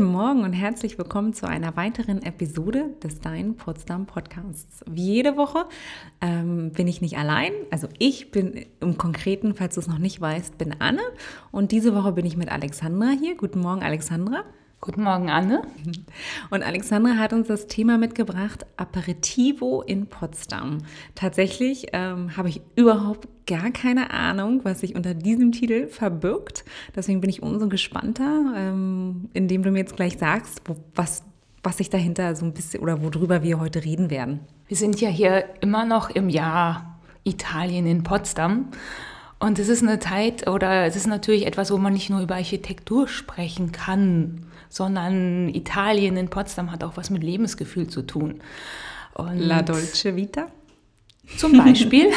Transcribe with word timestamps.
Guten 0.00 0.12
Morgen 0.12 0.44
und 0.44 0.54
herzlich 0.54 0.96
willkommen 0.96 1.34
zu 1.34 1.46
einer 1.46 1.76
weiteren 1.76 2.22
Episode 2.22 2.86
des 3.02 3.20
Dein 3.20 3.54
Potsdam 3.54 4.06
Podcasts. 4.06 4.82
Wie 4.90 5.04
jede 5.04 5.36
Woche 5.36 5.66
ähm, 6.22 6.72
bin 6.72 6.88
ich 6.88 7.02
nicht 7.02 7.18
allein. 7.18 7.52
Also 7.70 7.86
ich 7.98 8.30
bin 8.30 8.64
im 8.80 8.96
Konkreten, 8.96 9.54
falls 9.54 9.74
du 9.74 9.80
es 9.82 9.88
noch 9.88 9.98
nicht 9.98 10.18
weißt, 10.18 10.56
bin 10.56 10.74
Anne. 10.78 11.02
Und 11.50 11.70
diese 11.70 11.94
Woche 11.94 12.12
bin 12.12 12.24
ich 12.24 12.38
mit 12.38 12.50
Alexandra 12.50 13.10
hier. 13.10 13.36
Guten 13.36 13.60
Morgen, 13.60 13.82
Alexandra. 13.82 14.44
Guten 14.80 15.02
Morgen, 15.02 15.28
Anne. 15.28 15.60
Und 16.48 16.62
Alexandra 16.62 17.18
hat 17.18 17.34
uns 17.34 17.48
das 17.48 17.66
Thema 17.66 17.98
mitgebracht, 17.98 18.64
Aperitivo 18.78 19.82
in 19.82 20.06
Potsdam. 20.06 20.78
Tatsächlich 21.14 21.88
ähm, 21.92 22.38
habe 22.38 22.48
ich 22.48 22.62
überhaupt 22.74 23.28
gar 23.50 23.70
keine 23.72 24.12
Ahnung, 24.12 24.60
was 24.62 24.80
sich 24.80 24.94
unter 24.94 25.12
diesem 25.12 25.50
Titel 25.50 25.88
verbirgt. 25.88 26.64
Deswegen 26.94 27.20
bin 27.20 27.28
ich 27.28 27.42
umso 27.42 27.68
gespannter, 27.68 28.54
ähm, 28.56 29.28
indem 29.32 29.64
du 29.64 29.72
mir 29.72 29.80
jetzt 29.80 29.96
gleich 29.96 30.18
sagst, 30.18 30.62
wo, 30.66 30.76
was, 30.94 31.24
was 31.62 31.78
sich 31.78 31.90
dahinter 31.90 32.36
so 32.36 32.44
ein 32.44 32.54
bisschen 32.54 32.80
oder 32.80 33.02
worüber 33.02 33.42
wir 33.42 33.58
heute 33.58 33.84
reden 33.84 34.08
werden. 34.08 34.40
Wir 34.68 34.76
sind 34.76 35.00
ja 35.00 35.08
hier 35.08 35.44
immer 35.60 35.84
noch 35.84 36.10
im 36.10 36.28
Jahr 36.28 37.00
Italien 37.24 37.86
in 37.86 38.04
Potsdam. 38.04 38.68
Und 39.40 39.58
es 39.58 39.68
ist 39.68 39.82
eine 39.82 39.98
Zeit 39.98 40.48
oder 40.48 40.84
es 40.84 40.94
ist 40.94 41.06
natürlich 41.06 41.46
etwas, 41.46 41.72
wo 41.72 41.78
man 41.78 41.94
nicht 41.94 42.08
nur 42.08 42.20
über 42.20 42.36
Architektur 42.36 43.08
sprechen 43.08 43.72
kann, 43.72 44.46
sondern 44.68 45.48
Italien 45.48 46.16
in 46.16 46.28
Potsdam 46.28 46.70
hat 46.70 46.84
auch 46.84 46.96
was 46.96 47.10
mit 47.10 47.24
Lebensgefühl 47.24 47.88
zu 47.88 48.02
tun. 48.02 48.42
Und 49.14 49.38
La 49.38 49.62
Dolce 49.62 50.14
Vita? 50.14 50.46
Zum 51.36 51.56
Beispiel. 51.56 52.10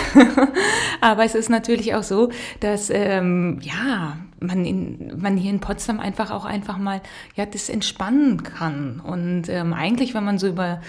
Aber 1.01 1.23
es 1.23 1.35
ist 1.35 1.49
natürlich 1.49 1.95
auch 1.95 2.03
so, 2.03 2.29
dass 2.59 2.89
ähm, 2.89 3.59
ja, 3.61 4.17
man, 4.43 4.65
in, 4.65 5.19
man 5.19 5.37
hier 5.37 5.51
in 5.51 5.59
Potsdam 5.59 5.99
einfach 5.99 6.31
auch 6.31 6.45
einfach 6.45 6.77
mal 6.77 7.01
ja, 7.35 7.45
das 7.45 7.69
entspannen 7.69 8.43
kann. 8.43 8.99
Und 8.99 9.49
ähm, 9.49 9.73
eigentlich, 9.73 10.13
wenn 10.13 10.23
man 10.23 10.37
so 10.37 10.47
über 10.47 10.81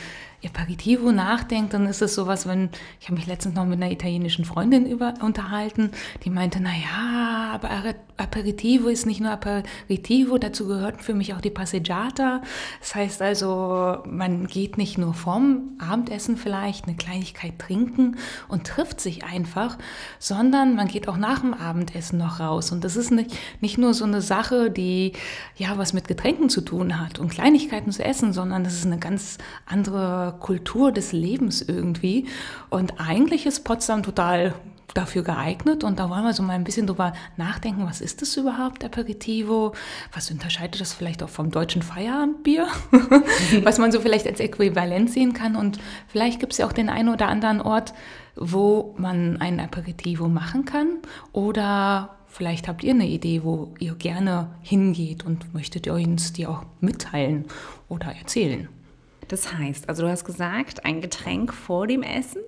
Aperitivo 0.45 1.13
nachdenkt, 1.13 1.75
dann 1.75 1.87
ist 1.87 2.03
es 2.03 2.15
sowas, 2.15 2.47
wenn, 2.47 2.71
ich 3.01 3.07
habe 3.07 3.17
mich 3.17 3.27
letztens 3.27 3.55
noch 3.55 3.65
mit 3.65 3.81
einer 3.83 3.91
italienischen 3.91 4.45
Freundin 4.45 4.87
über, 4.87 5.15
unterhalten, 5.21 5.91
die 6.25 6.31
meinte, 6.31 6.61
na 6.61 6.71
ja, 6.71 7.53
aber 7.55 7.71
Aperitivo 8.17 8.89
ist 8.89 9.07
nicht 9.07 9.21
nur 9.21 9.31
Aperitivo, 9.31 10.39
dazu 10.39 10.67
gehört 10.67 11.03
für 11.03 11.15
mich 11.15 11.35
auch 11.35 11.41
die 11.41 11.51
Passeggiata. 11.51 12.43
Das 12.81 12.95
heißt 12.95 13.23
also, 13.23 13.99
man 14.07 14.47
geht 14.47 14.79
nicht 14.79 14.99
nur 14.99 15.15
vorm 15.15 15.79
Abendessen 15.79 16.37
vielleicht 16.37 16.87
eine 16.87 16.97
Kleinigkeit 16.97 17.59
trinken 17.59 18.17
und 18.49 18.67
trifft 18.67 19.01
sich 19.01 19.25
einfach, 19.25 19.79
sondern 20.19 20.75
man 20.77 20.89
geht 20.89 21.09
auch 21.09 21.17
nach 21.17 21.41
dem 21.41 21.55
Abendessen 21.55 22.19
noch 22.19 22.41
raus. 22.41 22.71
Und 22.71 22.85
das 22.85 22.97
ist 22.97 23.11
nicht, 23.11 23.37
nicht 23.61 23.79
nur 23.79 23.95
so 23.95 24.05
eine 24.05 24.21
Sache, 24.21 24.71
die 24.71 25.13
ja 25.57 25.77
was 25.79 25.93
mit 25.93 26.09
Getränken 26.09 26.49
zu 26.49 26.61
tun 26.61 27.01
hat 27.01 27.19
und 27.19 27.31
Kleinigkeiten 27.31 27.93
zu 27.93 28.05
essen, 28.05 28.33
sondern 28.33 28.65
das 28.65 28.75
ist 28.75 28.87
eine 28.87 28.99
ganz 28.99 29.39
andere 29.67 30.37
Kultur 30.41 30.93
des 30.93 31.13
Lebens 31.13 31.63
irgendwie. 31.63 32.27
Und 32.71 33.01
eigentlich 33.01 33.47
ist 33.47 33.65
Potsdam 33.65 34.03
total 34.03 34.55
dafür 34.95 35.23
geeignet 35.23 35.85
und 35.85 35.99
da 35.99 36.09
wollen 36.09 36.25
wir 36.25 36.33
so 36.33 36.43
mal 36.43 36.55
ein 36.55 36.65
bisschen 36.65 36.87
drüber 36.87 37.13
nachdenken, 37.37 37.87
was 37.87 38.01
ist 38.01 38.23
das 38.23 38.37
überhaupt, 38.37 38.85
Aperitivo? 38.85 39.75
Was 40.13 40.31
unterscheidet 40.31 40.81
das 40.81 40.95
vielleicht 40.95 41.23
auch 41.23 41.29
vom 41.29 41.51
deutschen 41.51 41.83
Feierabendbier? 41.83 42.69
was 43.65 43.79
man 43.79 43.93
so 43.93 44.01
vielleicht 44.01 44.27
als 44.27 44.41
Äquivalent 44.41 45.11
sehen 45.11 45.33
kann 45.33 45.57
und 45.57 45.79
vielleicht 46.07 46.41
gibt 46.41 46.53
es 46.53 46.59
ja 46.59 46.67
auch 46.67 46.73
den 46.73 46.89
einen 46.89 47.09
oder 47.09 47.29
anderen 47.29 47.61
Ort, 47.61 47.93
wo 48.37 48.95
man 48.97 49.41
ein 49.41 49.61
Aperitivo 49.61 50.29
machen 50.29 50.65
kann 50.65 50.99
oder 51.33 52.17
vielleicht 52.35 52.69
habt 52.69 52.83
ihr 52.83 52.93
eine 52.93 53.07
Idee, 53.07 53.43
wo 53.45 53.73
ihr 53.79 53.95
gerne 53.95 54.51
hingeht 54.61 55.25
und 55.25 55.55
möchtet 55.55 55.87
ihr 55.87 55.95
uns 55.95 56.33
die 56.33 56.47
auch 56.47 56.65
mitteilen 56.81 57.47
oder 57.89 58.07
erzählen. 58.07 58.69
Das 59.29 59.55
heißt, 59.55 59.89
also 59.89 60.03
du 60.03 60.11
hast 60.11 60.25
gesagt, 60.25 60.85
ein 60.85 61.01
Getränk 61.01 61.55
vor 61.55 61.87
dem 61.87 62.03
Essen 62.03 62.43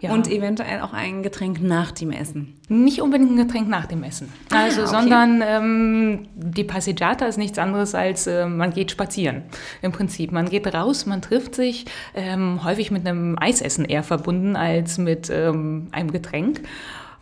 ja. 0.00 0.12
und 0.12 0.28
eventuell 0.28 0.80
auch 0.80 0.92
ein 0.92 1.22
Getränk 1.22 1.62
nach 1.62 1.92
dem 1.92 2.10
Essen. 2.10 2.54
Nicht 2.68 3.00
unbedingt 3.00 3.30
ein 3.30 3.36
Getränk 3.36 3.68
nach 3.68 3.86
dem 3.86 4.02
Essen. 4.02 4.30
Ah, 4.50 4.64
also, 4.64 4.82
okay. 4.82 4.90
sondern 4.90 5.42
ähm, 5.42 6.28
die 6.34 6.64
Passeggiata 6.64 7.26
ist 7.26 7.38
nichts 7.38 7.58
anderes 7.58 7.94
als 7.94 8.26
äh, 8.26 8.46
man 8.46 8.72
geht 8.72 8.90
spazieren. 8.90 9.42
Im 9.80 9.92
Prinzip, 9.92 10.32
man 10.32 10.48
geht 10.48 10.66
raus, 10.74 11.06
man 11.06 11.22
trifft 11.22 11.54
sich, 11.54 11.86
ähm, 12.14 12.64
häufig 12.64 12.90
mit 12.90 13.06
einem 13.06 13.38
Eisessen 13.38 13.84
eher 13.84 14.02
verbunden 14.02 14.56
als 14.56 14.98
mit 14.98 15.30
ähm, 15.30 15.88
einem 15.92 16.10
Getränk. 16.10 16.62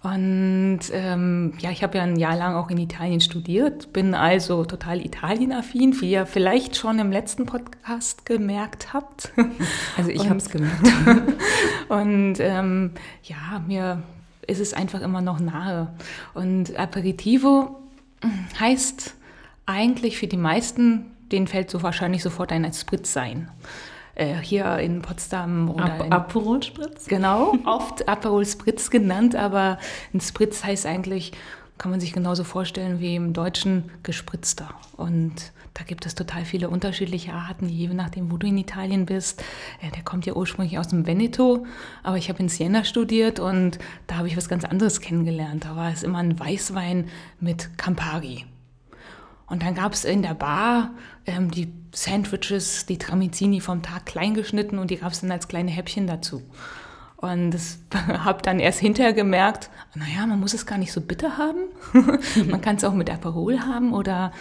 Und 0.02 0.80
ähm, 0.92 1.52
ja, 1.60 1.70
ich 1.70 1.84
habe 1.84 1.98
ja 1.98 2.02
ein 2.02 2.16
Jahr 2.16 2.36
lang 2.36 2.54
auch 2.54 2.70
in 2.70 2.78
Italien 2.78 3.20
studiert, 3.20 3.92
bin 3.92 4.14
also 4.14 4.64
total 4.64 5.04
Italienaffin, 5.04 6.00
wie 6.00 6.10
ihr 6.10 6.26
vielleicht 6.26 6.76
schon 6.76 6.98
im 6.98 7.12
letzten 7.12 7.46
Podcast 7.46 8.26
gemerkt 8.26 8.92
habt. 8.92 9.32
Also 9.96 10.10
ich 10.10 10.28
habe 10.28 10.38
es 10.38 10.50
gemerkt. 10.50 10.88
und 11.88 12.34
ähm, 12.40 12.92
ja, 13.22 13.62
mir 13.66 14.02
ist 14.46 14.58
es 14.58 14.74
einfach 14.74 15.02
immer 15.02 15.20
noch 15.20 15.38
nahe. 15.38 15.88
Und 16.34 16.76
Aperitivo 16.78 17.78
heißt 18.58 19.14
eigentlich 19.66 20.16
für 20.16 20.26
die 20.26 20.36
meisten, 20.36 21.12
denen 21.30 21.46
fällt 21.46 21.70
so 21.70 21.82
wahrscheinlich 21.82 22.22
sofort 22.22 22.50
ein 22.52 22.70
Spritz 22.72 23.12
sein 23.12 23.48
äh, 24.14 24.36
hier 24.36 24.78
in 24.78 25.02
Potsdam 25.02 25.70
oder 25.70 25.84
Ap 25.84 26.06
in, 26.06 26.12
Aperol 26.12 26.62
Spritz? 26.62 27.06
Genau, 27.06 27.54
oft 27.64 28.08
Aperol 28.08 28.46
Spritz 28.46 28.90
genannt, 28.90 29.34
aber 29.34 29.78
ein 30.12 30.20
Spritz 30.20 30.64
heißt 30.64 30.86
eigentlich, 30.86 31.32
kann 31.78 31.90
man 31.90 32.00
sich 32.00 32.12
genauso 32.12 32.44
vorstellen 32.44 33.00
wie 33.00 33.16
im 33.16 33.32
Deutschen 33.32 33.90
gespritzter. 34.02 34.70
Und 34.96 35.52
da 35.74 35.84
gibt 35.84 36.04
es 36.06 36.14
total 36.14 36.44
viele 36.44 36.68
unterschiedliche 36.68 37.32
Arten, 37.32 37.68
je 37.68 37.88
nachdem, 37.88 38.30
wo 38.30 38.36
du 38.36 38.46
in 38.46 38.58
Italien 38.58 39.06
bist. 39.06 39.42
Äh, 39.80 39.90
der 39.90 40.02
kommt 40.02 40.26
ja 40.26 40.34
ursprünglich 40.34 40.78
aus 40.78 40.88
dem 40.88 41.06
Veneto, 41.06 41.66
aber 42.02 42.18
ich 42.18 42.28
habe 42.28 42.40
in 42.40 42.48
Siena 42.48 42.84
studiert 42.84 43.40
und 43.40 43.78
da 44.06 44.16
habe 44.16 44.28
ich 44.28 44.36
was 44.36 44.48
ganz 44.48 44.64
anderes 44.64 45.00
kennengelernt. 45.00 45.64
Da 45.64 45.74
war 45.76 45.90
es 45.90 46.02
immer 46.02 46.18
ein 46.18 46.38
Weißwein 46.38 47.08
mit 47.40 47.76
Campari. 47.78 48.44
Und 49.52 49.62
dann 49.62 49.74
gab 49.74 49.92
es 49.92 50.06
in 50.06 50.22
der 50.22 50.32
Bar 50.32 50.92
ähm, 51.26 51.50
die 51.50 51.70
Sandwiches, 51.94 52.86
die 52.86 52.96
Tramezzini 52.96 53.60
vom 53.60 53.82
Tag 53.82 54.06
klein 54.06 54.32
geschnitten 54.32 54.78
und 54.78 54.90
die 54.90 54.96
gab 54.96 55.12
es 55.12 55.20
dann 55.20 55.30
als 55.30 55.46
kleine 55.46 55.70
Häppchen 55.70 56.06
dazu. 56.06 56.40
Und 57.18 57.50
das 57.50 57.78
habe 57.94 58.40
dann 58.40 58.60
erst 58.60 58.80
hinterher 58.80 59.12
gemerkt, 59.12 59.68
naja, 59.94 60.26
man 60.26 60.40
muss 60.40 60.54
es 60.54 60.64
gar 60.64 60.78
nicht 60.78 60.90
so 60.90 61.02
bitter 61.02 61.36
haben. 61.36 61.58
man 62.48 62.62
kann 62.62 62.76
es 62.76 62.84
auch 62.84 62.94
mit 62.94 63.10
Aperol 63.10 63.60
haben 63.60 63.92
oder 63.92 64.32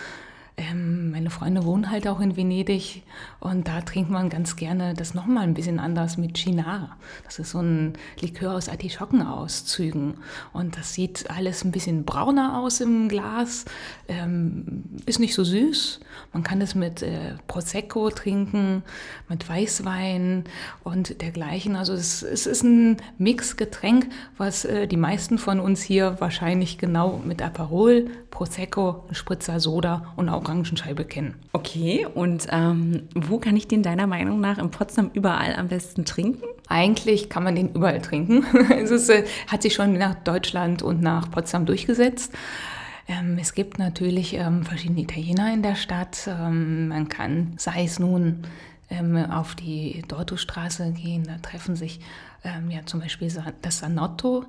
ähm, 0.62 1.12
meine 1.12 1.30
Freunde 1.30 1.66
wohnen 1.66 1.90
halt 1.90 2.08
auch 2.08 2.20
in 2.20 2.38
Venedig 2.38 3.04
und 3.40 3.68
da 3.68 3.82
trinkt 3.82 4.10
man 4.10 4.30
ganz 4.30 4.56
gerne 4.56 4.94
das 4.94 5.14
nochmal 5.14 5.44
ein 5.44 5.54
bisschen 5.54 5.80
anders 5.80 6.18
mit 6.18 6.38
Chinara. 6.38 6.98
Das 7.24 7.40
ist 7.40 7.52
so 7.52 7.60
ein 7.60 7.94
Likör 8.20 8.56
aus 8.56 8.70
Artischockenauszügen 8.70 10.16
und 10.54 10.78
das 10.78 10.94
sieht 10.94 11.30
alles 11.30 11.64
ein 11.64 11.72
bisschen 11.72 12.06
brauner 12.06 12.60
aus 12.60 12.80
im 12.82 13.10
Glas, 13.10 13.66
ähm, 14.08 14.84
ist 15.06 15.20
nicht 15.20 15.34
so 15.34 15.44
süß. 15.44 16.00
Man 16.34 16.44
kann 16.44 16.62
es 16.62 16.76
mit 16.76 17.02
äh, 17.02 17.36
Prosecco 17.48 18.10
trinken, 18.10 18.84
mit 19.30 19.48
Weißwein 19.48 20.44
und 20.84 21.22
dergleichen. 21.22 21.76
Also 21.76 21.94
es, 21.94 22.24
es 22.24 22.46
ist 22.46 22.64
ein 22.64 22.98
Mixgetränk, 23.18 24.08
was 24.38 24.66
äh, 24.66 24.88
die 24.88 24.98
meisten 24.98 25.38
von 25.38 25.60
uns 25.60 25.82
hier 25.82 26.18
wahrscheinlich 26.20 26.78
genau 26.78 27.22
mit 27.26 27.42
Aperol, 27.42 28.10
Prosecco, 28.30 29.06
Spritzer 29.12 29.60
Soda 29.60 30.14
und 30.16 30.30
auch 30.30 30.44
Orangenscheibe 30.52 31.06
kennen. 31.06 31.36
Okay, 31.54 32.06
und 32.14 32.48
ähm, 32.52 33.04
wo 33.16 33.38
kann 33.38 33.56
ich 33.56 33.68
den 33.68 33.84
deiner 33.84 34.08
Meinung 34.08 34.40
nach 34.42 34.58
in 34.58 34.70
Potsdam 34.70 35.10
überall 35.14 35.56
am 35.56 35.70
besten 35.70 36.06
trinken? 36.06 36.44
Eigentlich 36.68 37.30
kann 37.30 37.44
man 37.44 37.56
den 37.56 37.74
überall 37.74 38.02
trinken. 38.02 38.46
es 38.72 38.92
ist, 38.92 39.10
äh, 39.10 39.26
hat 39.48 39.62
sich 39.62 39.74
schon 39.74 39.94
nach 39.94 40.16
Deutschland 40.16 40.84
und 40.84 41.02
nach 41.02 41.32
Potsdam 41.32 41.66
durchgesetzt. 41.66 42.34
Ähm, 43.08 43.38
es 43.40 43.54
gibt 43.54 43.80
natürlich 43.80 44.36
ähm, 44.36 44.64
verschiedene 44.64 45.02
Italiener 45.02 45.54
in 45.54 45.64
der 45.64 45.76
Stadt. 45.76 46.28
Ähm, 46.28 46.90
man 46.90 47.10
kann, 47.10 47.54
sei 47.58 47.86
es 47.86 48.00
nun 48.00 48.44
ähm, 48.90 49.18
auf 49.18 49.56
die 49.56 50.04
Dortostraße 50.08 50.92
gehen, 50.92 51.24
da 51.24 51.38
treffen 51.38 51.76
sich 51.76 52.02
ähm, 52.44 52.70
ja 52.70 52.86
zum 52.86 53.00
Beispiel 53.00 53.32
das 53.62 53.80
Sanotto 53.80 54.46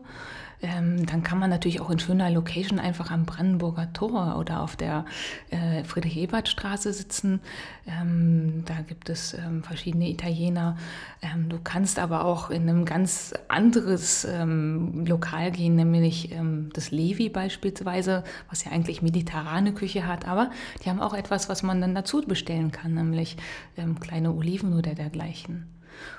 ähm, 0.62 1.04
dann 1.06 1.22
kann 1.22 1.38
man 1.38 1.50
natürlich 1.50 1.80
auch 1.80 1.90
in 1.90 1.98
schöner 1.98 2.30
Location 2.30 2.78
einfach 2.78 3.10
am 3.10 3.26
Brandenburger 3.26 3.92
Tor 3.92 4.36
oder 4.38 4.60
auf 4.60 4.76
der 4.76 5.04
äh, 5.50 5.82
Friedrich-Ebert-Straße 5.82 6.92
sitzen. 6.92 7.40
Ähm, 7.86 8.62
da 8.64 8.74
gibt 8.86 9.08
es 9.08 9.34
ähm, 9.34 9.64
verschiedene 9.64 10.08
Italiener. 10.08 10.76
Ähm, 11.20 11.48
du 11.48 11.58
kannst 11.62 11.98
aber 11.98 12.24
auch 12.24 12.50
in 12.50 12.68
einem 12.68 12.84
ganz 12.84 13.34
anderes 13.48 14.24
ähm, 14.24 15.04
Lokal 15.04 15.50
gehen, 15.50 15.74
nämlich 15.74 16.30
ähm, 16.30 16.70
das 16.74 16.92
Levi 16.92 17.28
beispielsweise, 17.28 18.22
was 18.48 18.64
ja 18.64 18.70
eigentlich 18.70 19.02
mediterrane 19.02 19.74
Küche 19.74 20.06
hat, 20.06 20.28
aber 20.28 20.50
die 20.84 20.90
haben 20.90 21.00
auch 21.00 21.14
etwas, 21.14 21.48
was 21.48 21.64
man 21.64 21.80
dann 21.80 21.94
dazu 21.94 22.22
bestellen 22.22 22.70
kann, 22.70 22.94
nämlich 22.94 23.36
kleine 24.00 24.32
Oliven 24.32 24.78
oder 24.78 24.94
dergleichen. 24.94 25.66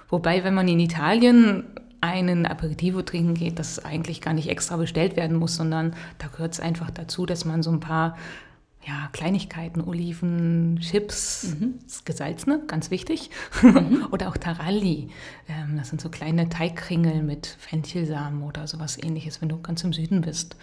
Wobei, 0.10 0.44
wenn 0.44 0.54
man 0.54 0.68
in 0.68 0.80
Italien 0.80 1.64
einen 2.04 2.46
Aperitivo 2.46 3.02
trinken 3.02 3.34
geht, 3.34 3.60
das 3.60 3.84
eigentlich 3.84 4.20
gar 4.20 4.34
nicht 4.34 4.50
extra 4.50 4.76
bestellt 4.76 5.16
werden 5.16 5.38
muss, 5.38 5.56
sondern 5.56 5.96
da 6.18 6.28
gehört 6.28 6.52
es 6.52 6.60
einfach 6.60 6.92
dazu, 6.92 7.26
dass 7.26 7.46
man 7.46 7.64
so 7.64 7.72
ein 7.72 7.80
paar 7.80 8.18
ja, 8.86 9.08
Kleinigkeiten, 9.14 9.80
Oliven, 9.80 10.80
Chips, 10.82 11.56
mhm. 11.58 11.76
gesalzene, 12.04 12.64
ganz 12.68 12.92
wichtig. 12.92 13.30
Mhm. 13.62 14.06
oder 14.12 14.28
auch 14.28 14.36
Taralli. 14.36 15.12
Ähm, 15.48 15.78
das 15.78 15.88
sind 15.90 16.02
so 16.02 16.10
kleine 16.10 16.50
Teigkringel 16.50 17.24
mit 17.24 17.48
Fenchelsamen 17.48 18.44
oder 18.44 18.68
sowas 18.68 19.02
ähnliches, 19.02 19.42
wenn 19.42 19.48
du 19.48 19.62
ganz 19.62 19.86
im 19.86 19.94
Süden 19.94 20.20
bist, 20.20 20.58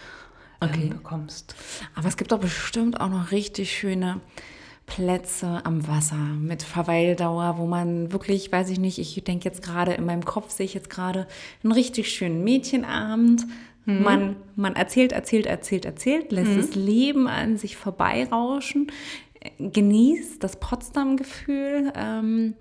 ähm, 0.61 0.69
okay. 0.69 0.87
bekommst. 0.89 1.55
Aber 1.95 2.07
es 2.07 2.17
gibt 2.17 2.31
doch 2.31 2.39
bestimmt 2.39 3.01
auch 3.01 3.09
noch 3.09 3.31
richtig 3.31 3.75
schöne 3.75 4.21
Plätze 4.95 5.61
am 5.63 5.87
Wasser 5.87 6.15
mit 6.15 6.63
Verweildauer, 6.63 7.57
wo 7.57 7.65
man 7.65 8.11
wirklich, 8.11 8.51
weiß 8.51 8.69
ich 8.69 8.79
nicht, 8.79 8.99
ich 8.99 9.23
denke 9.23 9.45
jetzt 9.45 9.63
gerade 9.63 9.93
in 9.93 10.05
meinem 10.05 10.25
Kopf, 10.25 10.51
sehe 10.51 10.65
ich 10.65 10.73
jetzt 10.73 10.89
gerade 10.89 11.27
einen 11.63 11.71
richtig 11.71 12.09
schönen 12.09 12.43
Mädchenabend 12.43 13.45
Mhm. 13.85 14.03
Man, 14.03 14.35
man 14.55 14.75
erzählt, 14.75 15.11
erzählt, 15.11 15.45
erzählt, 15.45 15.85
erzählt, 15.85 16.31
lässt 16.31 16.51
mhm. 16.51 16.57
das 16.57 16.75
Leben 16.75 17.27
an 17.27 17.57
sich 17.57 17.77
vorbeirauschen, 17.77 18.91
genießt 19.57 20.43
das 20.43 20.57
Potsdam-Gefühl. 20.57 21.91
Ähm, 21.95 22.53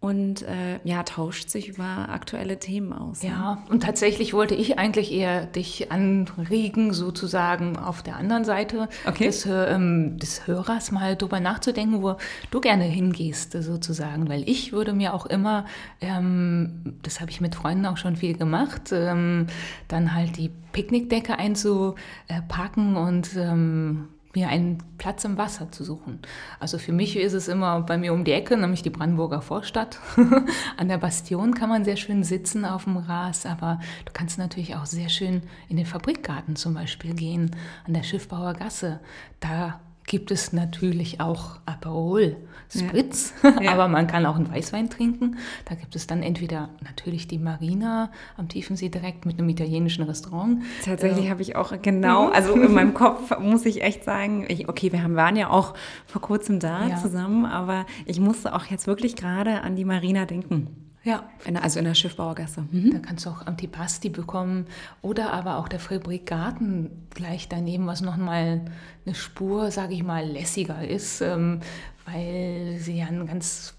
und 0.00 0.42
äh, 0.42 0.78
ja, 0.84 1.02
tauscht 1.02 1.50
sich 1.50 1.68
über 1.68 2.08
aktuelle 2.08 2.60
Themen 2.60 2.92
aus. 2.92 3.22
Ne? 3.24 3.30
Ja, 3.30 3.64
und 3.68 3.82
tatsächlich 3.82 4.32
wollte 4.32 4.54
ich 4.54 4.78
eigentlich 4.78 5.12
eher 5.12 5.44
dich 5.46 5.90
anregen, 5.90 6.92
sozusagen 6.92 7.76
auf 7.76 8.04
der 8.04 8.16
anderen 8.16 8.44
Seite 8.44 8.88
okay. 9.06 9.26
des, 9.26 9.44
ähm, 9.46 10.16
des 10.18 10.46
Hörers 10.46 10.92
mal 10.92 11.16
drüber 11.16 11.40
nachzudenken, 11.40 12.00
wo 12.00 12.16
du 12.52 12.60
gerne 12.60 12.84
hingehst, 12.84 13.52
sozusagen. 13.60 14.28
Weil 14.28 14.48
ich 14.48 14.72
würde 14.72 14.92
mir 14.92 15.14
auch 15.14 15.26
immer, 15.26 15.66
ähm, 16.00 16.94
das 17.02 17.20
habe 17.20 17.32
ich 17.32 17.40
mit 17.40 17.56
Freunden 17.56 17.84
auch 17.86 17.96
schon 17.96 18.14
viel 18.14 18.36
gemacht, 18.36 18.92
ähm, 18.92 19.48
dann 19.88 20.14
halt 20.14 20.36
die 20.36 20.52
Picknickdecke 20.70 21.36
einzupacken 21.40 22.94
und 22.96 23.30
ähm, 23.36 24.08
mir 24.34 24.48
einen 24.48 24.78
Platz 24.98 25.24
im 25.24 25.38
Wasser 25.38 25.70
zu 25.72 25.84
suchen. 25.84 26.20
Also 26.60 26.78
für 26.78 26.92
mich 26.92 27.16
ist 27.16 27.32
es 27.32 27.48
immer 27.48 27.80
bei 27.82 27.96
mir 27.96 28.12
um 28.12 28.24
die 28.24 28.32
Ecke, 28.32 28.56
nämlich 28.56 28.82
die 28.82 28.90
Brandenburger 28.90 29.40
Vorstadt. 29.40 29.98
An 30.76 30.88
der 30.88 30.98
Bastion 30.98 31.54
kann 31.54 31.68
man 31.68 31.84
sehr 31.84 31.96
schön 31.96 32.24
sitzen 32.24 32.64
auf 32.64 32.84
dem 32.84 32.96
Ras, 32.96 33.46
aber 33.46 33.80
du 34.04 34.12
kannst 34.12 34.38
natürlich 34.38 34.76
auch 34.76 34.86
sehr 34.86 35.08
schön 35.08 35.42
in 35.68 35.76
den 35.76 35.86
Fabrikgarten 35.86 36.56
zum 36.56 36.74
Beispiel 36.74 37.14
gehen, 37.14 37.56
an 37.86 37.94
der 37.94 38.02
Schiffbauer 38.02 38.54
Gasse. 38.54 39.00
Da 39.40 39.80
gibt 40.08 40.30
es 40.30 40.52
natürlich 40.52 41.20
auch 41.20 41.60
Aperol, 41.66 42.36
Spritz, 42.74 43.34
ja. 43.42 43.60
Ja. 43.62 43.72
aber 43.72 43.88
man 43.88 44.06
kann 44.06 44.26
auch 44.26 44.36
einen 44.36 44.50
Weißwein 44.50 44.90
trinken. 44.90 45.36
Da 45.66 45.74
gibt 45.74 45.94
es 45.94 46.06
dann 46.06 46.22
entweder 46.22 46.70
natürlich 46.82 47.28
die 47.28 47.38
Marina 47.38 48.10
am 48.36 48.48
Tiefensee 48.48 48.88
direkt 48.88 49.26
mit 49.26 49.38
einem 49.38 49.48
italienischen 49.48 50.04
Restaurant. 50.04 50.62
Tatsächlich 50.84 51.26
äh, 51.26 51.30
habe 51.30 51.42
ich 51.42 51.56
auch 51.56 51.72
genau, 51.80 52.28
also 52.30 52.54
in 52.54 52.72
meinem 52.72 52.94
Kopf 52.98 53.38
muss 53.38 53.64
ich 53.66 53.82
echt 53.82 54.04
sagen, 54.04 54.46
ich, 54.48 54.68
okay, 54.68 54.92
wir 54.92 55.02
haben, 55.02 55.14
waren 55.14 55.36
ja 55.36 55.50
auch 55.50 55.74
vor 56.06 56.20
kurzem 56.20 56.58
da 56.58 56.88
ja. 56.88 56.96
zusammen, 56.96 57.46
aber 57.46 57.86
ich 58.06 58.18
musste 58.18 58.54
auch 58.54 58.64
jetzt 58.64 58.86
wirklich 58.86 59.14
gerade 59.14 59.60
an 59.60 59.76
die 59.76 59.84
Marina 59.84 60.24
denken. 60.24 60.87
Ja. 61.04 61.28
In, 61.44 61.56
also 61.56 61.78
in 61.78 61.84
der 61.84 61.94
Schiffbauergasse. 61.94 62.64
Mhm. 62.70 62.92
Da 62.92 62.98
kannst 62.98 63.24
du 63.24 63.30
auch 63.30 63.46
Antipasti 63.46 64.08
bekommen 64.08 64.66
oder 65.00 65.32
aber 65.32 65.56
auch 65.58 65.68
der 65.68 65.80
Fabrikgarten 65.80 66.90
gleich 67.10 67.48
daneben, 67.48 67.86
was 67.86 68.00
nochmal 68.00 68.62
eine 69.06 69.14
Spur, 69.14 69.70
sage 69.70 69.94
ich 69.94 70.02
mal, 70.02 70.26
lässiger 70.26 70.86
ist, 70.86 71.20
ähm, 71.20 71.60
weil 72.04 72.78
sie 72.80 72.98
ja 72.98 73.06
ein 73.06 73.26
ganz 73.26 73.74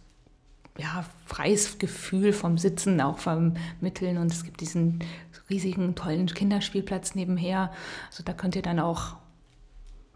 ja, 0.78 1.04
freies 1.26 1.78
Gefühl 1.78 2.32
vom 2.32 2.58
Sitzen 2.58 3.02
auch 3.02 3.20
vermitteln 3.20 4.18
und 4.18 4.32
es 4.32 4.44
gibt 4.44 4.62
diesen 4.62 5.00
riesigen, 5.50 5.96
tollen 5.96 6.28
Kinderspielplatz 6.28 7.16
nebenher. 7.16 7.72
Also 8.08 8.24
da 8.24 8.34
könnt 8.34 8.56
ihr 8.56 8.62
dann 8.62 8.80
auch 8.80 9.18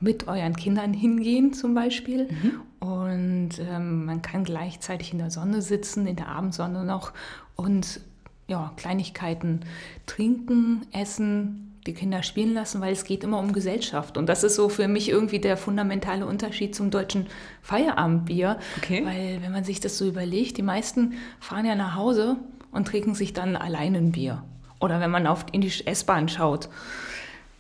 mit 0.04 0.28
euren 0.28 0.56
Kindern 0.56 0.94
hingehen 0.94 1.54
zum 1.54 1.74
Beispiel. 1.74 2.28
Mhm. 2.30 2.88
Und 2.88 3.50
ähm, 3.60 4.06
man 4.06 4.22
kann 4.22 4.44
gleichzeitig 4.44 5.14
in 5.14 5.20
der 5.20 5.32
Sonne 5.32 5.62
sitzen, 5.62 6.06
in 6.06 6.18
der 6.18 6.28
Abendsonne 6.28 6.84
noch 6.84 7.14
und 7.56 8.02
ja, 8.48 8.74
Kleinigkeiten 8.76 9.62
trinken, 10.06 10.86
essen, 10.92 11.80
die 11.88 11.94
Kinder 11.94 12.24
spielen 12.24 12.54
lassen, 12.54 12.82
weil 12.82 12.94
es 12.94 13.04
geht 13.04 13.24
immer 13.24 13.40
um 13.40 13.54
Gesellschaft. 13.54 14.18
Und 14.18 14.28
das 14.28 14.44
ist 14.44 14.56
so 14.56 14.70
für 14.70 14.88
mich 14.88 15.10
irgendwie 15.10 15.40
der 15.40 15.58
fundamentale 15.58 16.26
Unterschied 16.26 16.76
zum 16.76 16.92
deutschen 16.92 17.28
Feierabendbier. 17.62 18.60
Okay. 18.78 19.04
Weil 19.06 19.42
wenn 19.42 19.52
man 19.52 19.64
sich 19.64 19.80
das 19.80 19.98
so 19.98 20.08
überlegt, 20.08 20.58
die 20.58 20.62
meisten 20.62 21.14
fahren 21.40 21.66
ja 21.66 21.76
nach 21.76 21.96
Hause 21.96 22.38
und 22.72 22.88
trinken 22.88 23.16
sich 23.16 23.34
dann 23.34 23.56
allein 23.56 23.96
ein 23.96 24.12
Bier. 24.12 24.44
Oder 24.80 25.00
wenn 25.00 25.12
man 25.12 25.28
auf, 25.28 25.46
in 25.52 25.62
die 25.62 25.72
S-Bahn 25.86 26.28
schaut, 26.28 26.70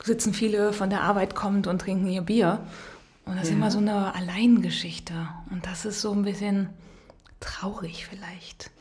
sitzen 0.01 0.33
viele 0.33 0.73
von 0.73 0.89
der 0.89 1.01
Arbeit 1.01 1.35
kommend 1.35 1.67
und 1.67 1.79
trinken 1.79 2.07
ihr 2.07 2.21
Bier. 2.21 2.59
Und 3.25 3.35
das 3.35 3.43
ja. 3.45 3.51
ist 3.51 3.57
immer 3.57 3.71
so 3.71 3.79
eine 3.79 4.13
Alleingeschichte. 4.15 5.13
Und 5.51 5.65
das 5.65 5.85
ist 5.85 6.01
so 6.01 6.11
ein 6.11 6.23
bisschen 6.23 6.69
traurig 7.39 8.05
vielleicht. 8.07 8.71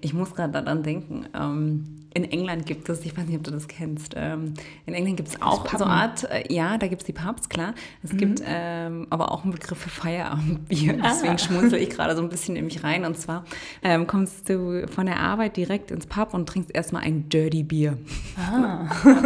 Ich 0.00 0.14
muss 0.14 0.34
gerade 0.34 0.52
daran 0.52 0.82
denken, 0.82 1.26
ähm, 1.34 2.04
in 2.14 2.30
England 2.30 2.64
gibt 2.64 2.88
es, 2.88 3.04
ich 3.04 3.16
weiß 3.16 3.26
nicht, 3.26 3.36
ob 3.36 3.42
du 3.42 3.50
das 3.50 3.66
kennst, 3.66 4.14
ähm, 4.16 4.54
in 4.86 4.94
England 4.94 5.16
gibt 5.16 5.30
es 5.30 5.42
auch 5.42 5.68
so 5.76 5.84
eine 5.84 5.92
Art, 5.92 6.30
äh, 6.30 6.52
ja, 6.52 6.78
da 6.78 6.86
gibt 6.86 7.02
es 7.02 7.06
die 7.06 7.12
Pubs, 7.12 7.48
klar. 7.48 7.74
Es 8.04 8.12
mhm. 8.12 8.18
gibt 8.18 8.42
ähm, 8.46 9.08
aber 9.10 9.32
auch 9.32 9.42
einen 9.42 9.52
Begriff 9.52 9.78
für 9.78 9.90
Feierabendbier. 9.90 10.98
Ah. 11.02 11.08
Deswegen 11.08 11.38
schmunzel 11.38 11.80
ich 11.80 11.90
gerade 11.90 12.14
so 12.14 12.22
ein 12.22 12.28
bisschen 12.28 12.54
in 12.54 12.66
mich 12.66 12.84
rein. 12.84 13.04
Und 13.04 13.18
zwar 13.18 13.44
ähm, 13.82 14.06
kommst 14.06 14.48
du 14.48 14.86
von 14.86 15.06
der 15.06 15.18
Arbeit 15.18 15.56
direkt 15.56 15.90
ins 15.90 16.06
Pub 16.06 16.34
und 16.34 16.48
trinkst 16.48 16.72
erstmal 16.72 17.02
ein 17.02 17.28
Dirty 17.28 17.64
Bier. 17.64 17.98
Ah. 18.38 18.86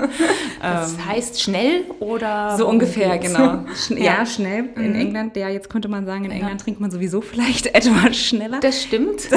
das 0.62 0.94
ähm, 0.94 1.06
heißt 1.06 1.42
schnell 1.42 1.84
oder? 2.00 2.56
So 2.56 2.66
ungefähr, 2.66 3.18
genau. 3.18 3.66
Schn 3.74 3.96
ja. 3.98 4.04
ja. 4.04 4.26
schnell. 4.26 4.70
In 4.76 4.94
mhm. 4.94 5.00
England, 5.00 5.36
ja, 5.36 5.50
jetzt 5.50 5.68
könnte 5.68 5.88
man 5.88 6.06
sagen, 6.06 6.24
in 6.24 6.30
ja. 6.30 6.38
England 6.38 6.62
trinkt 6.62 6.80
man 6.80 6.90
sowieso 6.90 7.20
vielleicht 7.20 7.66
etwas 7.74 8.16
schneller. 8.16 8.60
Das 8.60 8.82
stimmt. 8.82 9.28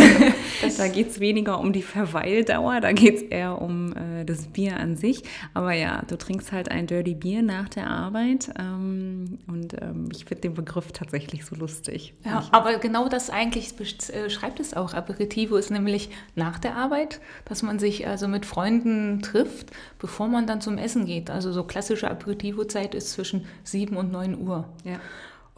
das 0.61 0.77
da 0.77 0.87
geht 0.91 1.09
es 1.09 1.19
weniger 1.19 1.59
um 1.59 1.73
die 1.73 1.81
Verweildauer, 1.81 2.81
da 2.81 2.91
geht 2.91 3.15
es 3.15 3.21
eher 3.23 3.61
um 3.61 3.93
äh, 3.95 4.25
das 4.25 4.47
Bier 4.47 4.77
an 4.77 4.95
sich. 4.95 5.23
Aber 5.53 5.73
ja, 5.73 6.03
du 6.07 6.17
trinkst 6.17 6.51
halt 6.51 6.69
ein 6.69 6.87
Dirty 6.87 7.15
Bier 7.15 7.41
nach 7.41 7.69
der 7.69 7.89
Arbeit. 7.89 8.51
Ähm, 8.59 9.39
und 9.47 9.81
ähm, 9.81 10.09
ich 10.11 10.25
finde 10.25 10.41
den 10.41 10.53
Begriff 10.53 10.91
tatsächlich 10.91 11.45
so 11.45 11.55
lustig. 11.55 12.13
Ja, 12.25 12.47
aber 12.51 12.77
genau 12.77 13.07
das 13.07 13.29
eigentlich 13.29 13.73
äh, 14.09 14.29
schreibt 14.29 14.59
es 14.59 14.73
auch. 14.73 14.93
Aperitivo 14.93 15.55
ist 15.55 15.71
nämlich 15.71 16.09
nach 16.35 16.59
der 16.59 16.75
Arbeit, 16.75 17.19
dass 17.45 17.63
man 17.63 17.79
sich 17.79 18.07
also 18.07 18.27
mit 18.27 18.45
Freunden 18.45 19.21
trifft, 19.21 19.71
bevor 19.99 20.27
man 20.27 20.47
dann 20.47 20.61
zum 20.61 20.77
Essen 20.77 21.05
geht. 21.05 21.29
Also 21.29 21.51
so 21.51 21.63
klassische 21.63 22.09
Aperitivo-Zeit 22.09 22.95
ist 22.95 23.11
zwischen 23.11 23.45
7 23.63 23.97
und 23.97 24.11
9 24.11 24.39
Uhr. 24.39 24.67
Ja. 24.83 24.99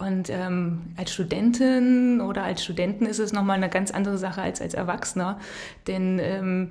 Und 0.06 0.30
ähm, 0.30 0.82
als 0.98 1.14
Studentin 1.14 2.22
oder 2.22 2.44
als 2.44 2.64
Studenten 2.64 3.06
ist 3.06 3.20
es 3.20 3.34
nochmal 3.34 3.58
eine 3.58 3.70
ganz 3.70 3.92
andere 3.92 4.18
Sache 4.18 4.42
als 4.42 4.62
als 4.62 4.74
Erwachsener. 4.74 5.40
Denn 5.88 6.20
ähm, 6.20 6.70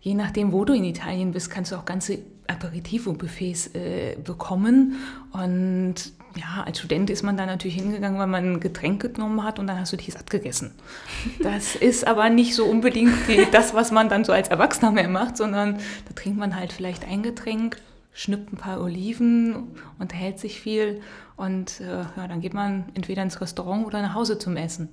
je 0.00 0.14
nachdem, 0.14 0.52
wo 0.52 0.64
du 0.64 0.72
in 0.74 0.84
Italien 0.84 1.32
bist, 1.32 1.50
kannst 1.50 1.72
du 1.72 1.76
auch 1.76 1.84
ganze 1.84 2.18
Aperitivo-Buffets 2.46 3.74
äh, 3.74 4.16
bekommen. 4.22 4.96
Und 5.32 5.94
ja, 6.36 6.64
als 6.64 6.78
Student 6.78 7.10
ist 7.10 7.22
man 7.22 7.36
da 7.36 7.46
natürlich 7.46 7.76
hingegangen, 7.76 8.18
weil 8.18 8.26
man 8.26 8.54
ein 8.54 8.60
Getränk 8.60 9.14
genommen 9.14 9.42
hat 9.42 9.58
und 9.58 9.66
dann 9.66 9.78
hast 9.78 9.92
du 9.92 9.96
dich 9.96 10.12
satt 10.12 10.30
gegessen. 10.30 10.72
Das 11.42 11.74
ist 11.74 12.06
aber 12.06 12.30
nicht 12.30 12.54
so 12.54 12.64
unbedingt 12.64 13.12
das, 13.52 13.74
was 13.74 13.90
man 13.90 14.08
dann 14.08 14.24
so 14.24 14.32
als 14.32 14.48
Erwachsener 14.48 14.92
mehr 14.92 15.08
macht, 15.08 15.36
sondern 15.36 15.74
da 15.74 16.14
trinkt 16.14 16.38
man 16.38 16.56
halt 16.56 16.72
vielleicht 16.72 17.06
ein 17.06 17.22
Getränk, 17.22 17.78
schnippt 18.18 18.52
ein 18.52 18.56
paar 18.56 18.80
Oliven, 18.80 19.68
unterhält 20.00 20.40
sich 20.40 20.60
viel 20.60 21.00
und 21.36 21.80
äh, 21.80 22.00
ja, 22.16 22.26
dann 22.26 22.40
geht 22.40 22.52
man 22.52 22.86
entweder 22.94 23.22
ins 23.22 23.40
Restaurant 23.40 23.86
oder 23.86 24.02
nach 24.02 24.14
Hause 24.14 24.38
zum 24.38 24.56
Essen. 24.56 24.88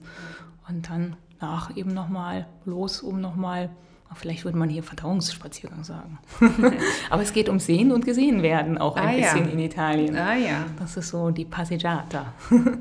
Und 0.70 0.90
dann 0.90 1.16
nach 1.42 1.76
eben 1.76 1.92
nochmal 1.92 2.46
los, 2.66 3.02
um 3.02 3.22
nochmal 3.22 3.72
Vielleicht 4.14 4.46
würde 4.46 4.58
man 4.58 4.70
hier 4.70 4.82
Verdauungsspaziergang 4.82 5.84
sagen. 5.84 6.20
Aber 7.10 7.22
es 7.22 7.34
geht 7.34 7.50
um 7.50 7.60
Sehen 7.60 7.92
und 7.92 8.06
Gesehen 8.06 8.44
werden 8.44 8.78
auch 8.78 8.96
ein 8.96 9.08
ah, 9.10 9.12
bisschen 9.12 9.46
ja. 9.46 9.52
in 9.52 9.60
Italien. 9.60 10.16
Ah 10.16 10.36
ja. 10.36 10.66
Das 10.80 10.96
ist 10.96 11.10
so 11.10 11.32
die 11.32 11.44
Passeggiata. 11.44 12.34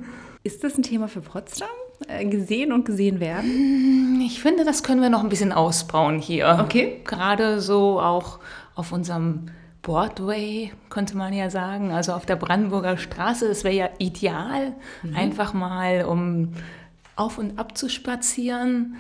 Ist 0.45 0.63
das 0.63 0.77
ein 0.77 0.85
Thema 0.85 1.09
für 1.09 1.23
Potsdam? 1.23 1.67
Äh, 2.07 2.27
gesehen 2.27 2.71
und 2.71 2.85
gesehen 2.85 3.19
werden? 3.19 3.51
Hm, 3.51 4.23
ich 4.25 4.41
finde, 4.41 4.65
das 4.65 4.85
können 4.85 5.01
wir 5.01 5.09
noch 5.09 5.25
ein 5.25 5.29
bisschen 5.29 5.51
ausbauen 5.51 6.21
hier. 6.21 6.59
Okay. 6.63 7.01
Gerade 7.03 7.61
so 7.61 7.99
auch 7.99 8.39
auf 8.77 8.93
unserem 8.93 9.47
Broadway, 9.85 10.73
könnte 10.89 11.17
man 11.17 11.33
ja 11.35 11.51
sagen, 11.51 11.93
also 11.93 12.15
auf 12.15 12.27
der 12.27 12.37
Brandenburger 12.37 12.97
Straße. 12.97 13.47
Das 13.47 13.63
wäre 13.65 13.75
ja 13.75 13.89
ideal, 13.99 14.73
mhm. 15.03 15.15
einfach 15.15 15.53
mal 15.53 16.07
um 16.07 16.55
auf 17.15 17.39
und 17.39 17.59
ab 17.59 17.79
zu 17.79 17.89
spazieren. 17.89 18.97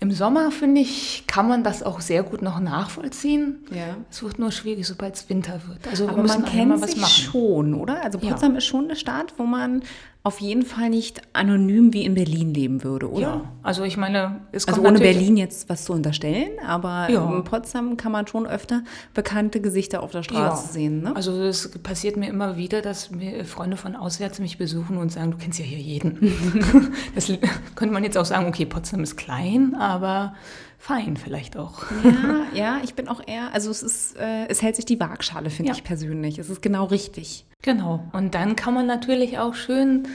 Im 0.00 0.10
Sommer, 0.10 0.50
finde 0.50 0.80
ich, 0.80 1.24
kann 1.26 1.46
man 1.46 1.62
das 1.62 1.82
auch 1.82 2.00
sehr 2.00 2.22
gut 2.22 2.40
noch 2.40 2.58
nachvollziehen. 2.58 3.58
Ja. 3.70 3.98
Es 4.10 4.22
wird 4.22 4.38
nur 4.38 4.50
schwierig, 4.50 4.86
sobald 4.86 5.14
es 5.14 5.28
Winter 5.28 5.60
wird. 5.68 5.86
Also 5.86 6.08
Aber 6.08 6.22
man 6.22 6.46
kennt 6.46 6.82
sich 6.88 7.06
schon, 7.06 7.74
oder? 7.74 8.02
Also 8.02 8.18
Potsdam 8.18 8.52
ja. 8.52 8.58
ist 8.58 8.64
schon 8.64 8.84
eine 8.86 8.96
Stadt, 8.96 9.34
wo 9.36 9.44
man 9.44 9.82
auf 10.22 10.38
jeden 10.42 10.66
Fall 10.66 10.90
nicht 10.90 11.22
anonym 11.32 11.94
wie 11.94 12.04
in 12.04 12.12
Berlin 12.14 12.52
leben 12.52 12.84
würde, 12.84 13.10
oder? 13.10 13.20
Ja, 13.22 13.44
also 13.62 13.84
ich 13.84 13.96
meine, 13.96 14.42
es 14.52 14.68
Also 14.68 14.76
kommt 14.82 14.88
ohne 14.88 14.98
natürlich- 14.98 15.16
Berlin 15.16 15.36
jetzt 15.38 15.70
was 15.70 15.84
zu 15.86 15.94
unterstellen, 15.94 16.50
aber 16.66 17.08
Ja. 17.10 17.24
in 17.34 17.42
Potsdam 17.42 17.96
kann 17.96 18.12
man 18.12 18.26
schon 18.26 18.46
öfter 18.46 18.82
bekannte 19.14 19.62
Gesichter 19.62 20.02
auf 20.02 20.10
der 20.10 20.22
Straße 20.22 20.74
sehen. 20.74 21.02
Ne? 21.04 21.16
Also 21.16 21.32
es 21.42 21.70
passiert 21.82 22.18
mir 22.18 22.28
immer 22.28 22.58
wieder, 22.58 22.82
dass 22.82 23.10
mir 23.10 23.46
Freunde 23.46 23.78
von 23.78 23.96
auswärts 23.96 24.40
mich 24.40 24.58
besuchen 24.58 24.98
und 24.98 25.10
sagen, 25.10 25.30
du 25.30 25.38
kennst 25.38 25.58
ja 25.58 25.64
hier 25.64 25.78
jeden. 25.78 26.18
das 27.14 27.32
könnte 27.74 27.94
man 27.94 28.04
jetzt 28.04 28.18
auch 28.18 28.26
sagen, 28.26 28.46
okay, 28.46 28.66
Potsdam 28.66 29.02
ist 29.02 29.16
klein, 29.16 29.74
aber 29.74 30.34
fein 30.82 31.16
vielleicht 31.18 31.56
auch. 31.58 31.84
Ja, 32.02 32.46
ja, 32.54 32.80
ich 32.82 32.94
bin 32.94 33.06
auch 33.06 33.20
eher, 33.26 33.52
also 33.52 33.70
es 33.70 33.82
ist, 33.82 34.16
äh, 34.16 34.46
es 34.48 34.62
hält 34.62 34.76
sich 34.76 34.86
die 34.86 34.98
Waagschale, 34.98 35.50
finde 35.50 35.70
Ja. 35.72 35.76
ich 35.76 35.84
persönlich. 35.84 36.38
Es 36.38 36.48
ist 36.48 36.62
genau 36.62 36.86
richtig. 36.86 37.44
Genau. 37.62 38.02
Und 38.12 38.34
dann 38.34 38.56
kann 38.56 38.72
man 38.74 38.86
natürlich 38.86 39.38
auch 39.38 39.54
schön 39.54 40.08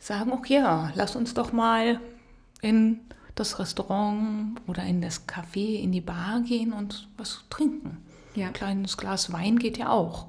sagen, 0.00 0.32
okay, 0.32 0.54
ja, 0.56 0.90
lass 0.96 1.14
uns 1.14 1.32
doch 1.34 1.52
mal 1.52 2.00
in 2.60 2.98
das 3.36 3.58
Restaurant 3.60 4.60
oder 4.66 4.82
in 4.82 5.00
das 5.00 5.28
Café, 5.28 5.76
in 5.80 5.92
die 5.92 6.00
Bar 6.00 6.40
gehen 6.40 6.72
und 6.72 7.08
was 7.16 7.44
trinken. 7.48 7.98
Ja. 8.34 8.48
Ein 8.48 8.52
kleines 8.52 8.96
Glas 8.96 9.32
Wein 9.32 9.58
geht 9.60 9.78
ja 9.78 9.90
auch. 9.90 10.26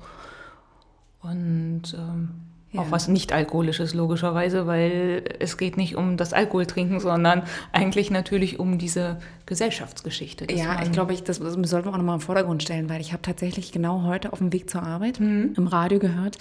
Und 1.21 1.83
ähm, 1.97 2.29
Ja. 2.73 2.81
auch 2.81 2.91
was 2.91 3.07
nicht 3.09 3.33
alkoholisches 3.33 3.93
logischerweise, 3.93 4.65
weil 4.65 5.23
es 5.39 5.57
geht 5.57 5.75
nicht 5.75 5.95
um 5.97 6.15
das 6.15 6.31
Alkoholtrinken, 6.31 6.99
sondern 7.01 7.43
eigentlich 7.73 8.11
natürlich 8.11 8.59
um 8.59 8.77
diese 8.77 9.17
Gesellschaftsgeschichte. 9.45 10.45
Ja, 10.53 10.81
ich 10.81 10.91
glaube, 10.91 11.13
ich, 11.13 11.23
das, 11.23 11.39
das 11.39 11.53
sollten 11.69 11.87
wir 11.87 11.93
auch 11.93 11.97
nochmal 11.97 12.15
im 12.15 12.21
Vordergrund 12.21 12.63
stellen, 12.63 12.89
weil 12.89 13.01
ich 13.01 13.11
habe 13.11 13.21
tatsächlich 13.21 13.71
genau 13.71 14.03
heute 14.03 14.31
auf 14.33 14.39
dem 14.39 14.53
Weg 14.53 14.69
zur 14.69 14.83
Arbeit 14.83 15.19
Mhm. 15.19 15.53
im 15.57 15.67
Radio 15.67 15.99
gehört, 15.99 16.37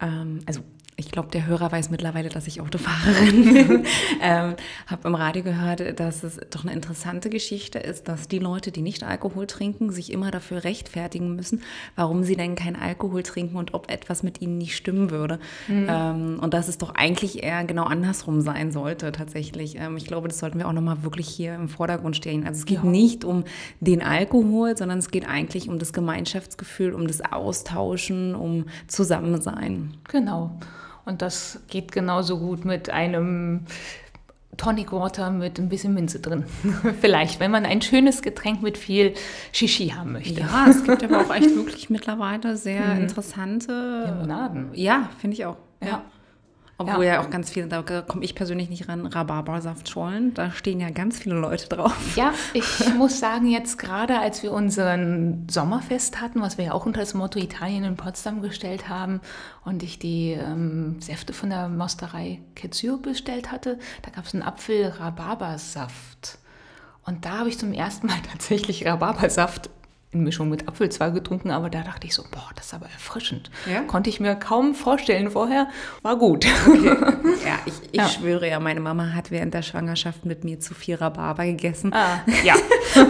ähm, 0.00 0.40
also 0.46 0.60
ich 1.00 1.12
glaube, 1.12 1.28
der 1.30 1.46
Hörer 1.46 1.70
weiß 1.70 1.90
mittlerweile, 1.90 2.28
dass 2.28 2.48
ich 2.48 2.60
Autofahrerin 2.60 3.54
bin. 3.54 3.84
ähm, 4.20 4.54
habe 4.88 5.06
im 5.08 5.14
Radio 5.14 5.44
gehört, 5.44 6.00
dass 6.00 6.24
es 6.24 6.40
doch 6.50 6.64
eine 6.64 6.72
interessante 6.72 7.30
Geschichte 7.30 7.78
ist, 7.78 8.08
dass 8.08 8.26
die 8.26 8.40
Leute, 8.40 8.72
die 8.72 8.82
nicht 8.82 9.04
Alkohol 9.04 9.46
trinken, 9.46 9.92
sich 9.92 10.12
immer 10.12 10.32
dafür 10.32 10.64
rechtfertigen 10.64 11.36
müssen, 11.36 11.62
warum 11.94 12.24
sie 12.24 12.34
denn 12.34 12.56
keinen 12.56 12.74
Alkohol 12.74 13.22
trinken 13.22 13.56
und 13.56 13.74
ob 13.74 13.92
etwas 13.92 14.24
mit 14.24 14.42
ihnen 14.42 14.58
nicht 14.58 14.74
stimmen 14.76 15.10
würde. 15.12 15.38
Ähm, 15.68 16.40
und 16.42 16.52
dass 16.52 16.66
es 16.66 16.78
doch 16.78 16.96
eigentlich 16.96 17.44
eher 17.44 17.62
genau 17.64 17.84
andersrum 17.84 18.40
sein 18.40 18.72
sollte, 18.72 19.12
tatsächlich. 19.12 19.76
Ähm, 19.78 19.96
ich 19.96 20.04
glaube, 20.06 20.26
das 20.26 20.40
sollten 20.40 20.58
wir 20.58 20.66
auch 20.66 20.72
nochmal 20.72 21.04
wirklich 21.04 21.28
hier 21.28 21.54
im 21.54 21.68
Vordergrund 21.68 22.16
stellen. 22.16 22.44
Also 22.44 22.58
es 22.58 22.66
geht 22.66 22.78
Ja. 22.78 22.84
nicht 22.84 23.24
um 23.24 23.44
den 23.78 24.02
Alkohol, 24.02 24.76
sondern 24.76 24.98
es 24.98 25.12
geht 25.12 25.28
eigentlich 25.28 25.68
um 25.68 25.78
das 25.78 25.92
Gemeinschaftsgefühl, 25.92 26.92
um 26.92 27.06
das 27.06 27.20
Austauschen, 27.20 28.34
um 28.34 28.64
Zusammensein. 28.88 29.94
Genau. 30.08 30.58
Und 31.08 31.22
das 31.22 31.60
geht 31.68 31.90
genauso 31.90 32.38
gut 32.38 32.66
mit 32.66 32.90
einem 32.90 33.62
Tonic 34.58 34.92
Water 34.92 35.30
mit 35.30 35.58
ein 35.58 35.70
bisschen 35.70 35.94
Minze 35.94 36.20
drin. 36.20 36.44
Vielleicht, 37.00 37.40
wenn 37.40 37.50
man 37.50 37.64
ein 37.64 37.80
schönes 37.80 38.20
Getränk 38.20 38.60
mit 38.60 38.76
viel 38.76 39.14
Shishi 39.52 39.88
haben 39.88 40.12
möchte. 40.12 40.40
Ja, 40.40 40.66
es 40.68 40.84
gibt 40.84 41.02
aber 41.02 41.22
auch 41.22 41.34
echt 41.34 41.48
wirklich 41.56 41.88
mittlerweile 41.88 42.58
sehr 42.58 42.92
interessante 42.92 44.04
Limonaden. 44.04 44.68
Ja, 44.74 45.08
finde 45.18 45.34
ich 45.36 45.46
auch. 45.46 45.56
Ja. 45.82 46.02
Obwohl 46.80 47.04
Ja. 47.04 47.14
ja. 47.14 47.20
auch 47.20 47.30
ganz 47.30 47.50
viele, 47.50 47.66
da 47.66 47.82
komme 47.82 48.24
ich 48.24 48.36
persönlich 48.36 48.70
nicht 48.70 48.88
ran, 48.88 49.04
Rhabarbersaftschorlen, 49.04 50.32
da 50.34 50.52
stehen 50.52 50.78
ja 50.78 50.90
ganz 50.90 51.18
viele 51.18 51.34
Leute 51.34 51.68
drauf. 51.68 52.16
Ja, 52.16 52.32
ich 52.54 52.64
muss 52.96 53.18
sagen, 53.18 53.48
jetzt 53.48 53.78
gerade 53.78 54.20
als 54.20 54.44
wir 54.44 54.52
unseren 54.52 55.48
Sommerfest 55.50 56.20
hatten, 56.20 56.40
was 56.40 56.56
wir 56.56 56.66
ja 56.66 56.72
auch 56.72 56.86
unter 56.86 57.00
das 57.00 57.14
Motto 57.14 57.40
Italien 57.40 57.82
in 57.82 57.96
Potsdam 57.96 58.42
gestellt 58.42 58.88
haben 58.88 59.20
und 59.64 59.82
ich 59.82 59.98
die 59.98 60.30
ähm, 60.30 61.00
Säfte 61.00 61.32
von 61.32 61.50
der 61.50 61.68
Mosterei 61.68 62.40
Kezur 62.54 63.02
bestellt 63.02 63.50
hatte, 63.50 63.80
da 64.02 64.10
gab 64.10 64.26
es 64.26 64.34
einen 64.34 64.44
Apfel-Rhabarbersaft. 64.44 66.38
Und 67.04 67.24
da 67.24 67.38
habe 67.38 67.48
ich 67.48 67.58
zum 67.58 67.72
ersten 67.72 68.06
Mal 68.06 68.20
tatsächlich 68.30 68.86
Rhabarbersaft 68.86 69.68
in 70.10 70.22
Mischung 70.24 70.48
mit 70.48 70.66
Apfel 70.68 70.88
zwar 70.90 71.10
getrunken, 71.10 71.50
aber 71.50 71.68
da 71.68 71.82
dachte 71.82 72.06
ich 72.06 72.14
so, 72.14 72.22
boah, 72.30 72.48
das 72.56 72.66
ist 72.66 72.74
aber 72.74 72.86
erfrischend. 72.86 73.50
Ja? 73.70 73.82
Konnte 73.82 74.08
ich 74.08 74.20
mir 74.20 74.34
kaum 74.36 74.74
vorstellen 74.74 75.30
vorher, 75.30 75.68
war 76.02 76.16
gut. 76.16 76.46
Ja, 77.44 77.58
ich, 77.66 77.74
ich 77.92 77.96
Ja. 77.98 78.08
schwöre 78.08 78.48
ja, 78.48 78.58
meine 78.60 78.80
Mama 78.80 79.12
hat 79.14 79.30
während 79.30 79.54
der 79.54 79.62
Schwangerschaft 79.62 80.24
mit 80.24 80.44
mir 80.44 80.58
zu 80.60 80.74
viel 80.74 80.94
Rhabarber 80.96 81.44
gegessen. 81.44 81.92
Ah, 81.94 82.20
ja. 82.44 82.54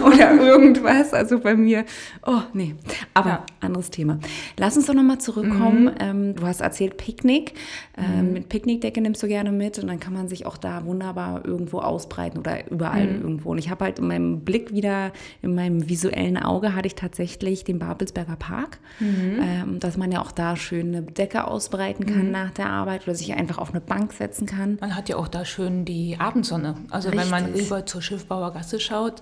Oder 0.05 0.33
irgendwas. 0.33 1.13
Also 1.13 1.39
bei 1.39 1.55
mir, 1.55 1.85
oh 2.25 2.41
nee. 2.53 2.75
Aber 3.13 3.29
Ja. 3.29 3.45
anderes 3.61 3.89
Thema. 3.89 4.19
Lass 4.57 4.75
uns 4.77 4.85
doch 4.87 4.93
nochmal 4.93 5.17
zurückkommen. 5.19 5.91
Ähm, 5.99 6.35
du 6.35 6.45
hast 6.45 6.61
erzählt 6.61 6.97
Picknick. 6.97 7.53
Ähm, 7.97 8.33
Mit 8.33 8.49
Picknickdecke 8.49 9.01
nimmst 9.01 9.23
du 9.23 9.27
gerne 9.27 9.51
mit 9.51 9.79
und 9.79 9.87
dann 9.87 9.99
kann 9.99 10.13
man 10.13 10.27
sich 10.27 10.45
auch 10.45 10.57
da 10.57 10.85
wunderbar 10.85 11.45
irgendwo 11.45 11.79
ausbreiten 11.79 12.37
oder 12.39 12.69
überall 12.69 13.07
irgendwo. 13.07 13.51
Und 13.51 13.57
ich 13.57 13.69
habe 13.69 13.85
halt 13.85 13.99
in 13.99 14.07
meinem 14.07 14.41
Blick 14.41 14.73
wieder, 14.73 15.11
in 15.41 15.55
meinem 15.55 15.89
visuellen 15.89 16.37
Auge 16.37 16.75
hatte 16.75 16.87
ich 16.89 16.95
tatsächlich 16.95 17.63
den 17.63 17.79
Babelsberger 17.79 18.35
Park, 18.35 18.79
ähm, 18.99 19.79
dass 19.79 19.97
man 19.97 20.11
ja 20.11 20.21
auch 20.21 20.31
da 20.31 20.55
schön 20.55 20.87
eine 20.95 21.01
Decke 21.01 21.45
ausbreiten 21.45 22.05
kann 22.05 22.31
nach 22.31 22.51
der 22.51 22.69
Arbeit 22.69 23.03
oder 23.03 23.15
sich 23.15 23.33
einfach 23.33 23.57
auf 23.57 23.69
eine 23.69 23.81
Bank 23.81 24.13
setzen 24.13 24.45
kann. 24.45 24.77
Man 24.81 24.95
hat 24.95 25.09
ja 25.09 25.15
auch 25.15 25.27
da 25.27 25.45
schön 25.45 25.85
die 25.85 26.17
Abendsonne. 26.19 26.75
Also 26.89 27.11
wenn 27.11 27.29
man 27.29 27.45
Richtig. 27.45 27.65
rüber 27.65 27.85
zur 27.85 28.01
Schiffbauer 28.01 28.51
Gasse 28.53 28.79
schaut 28.79 29.21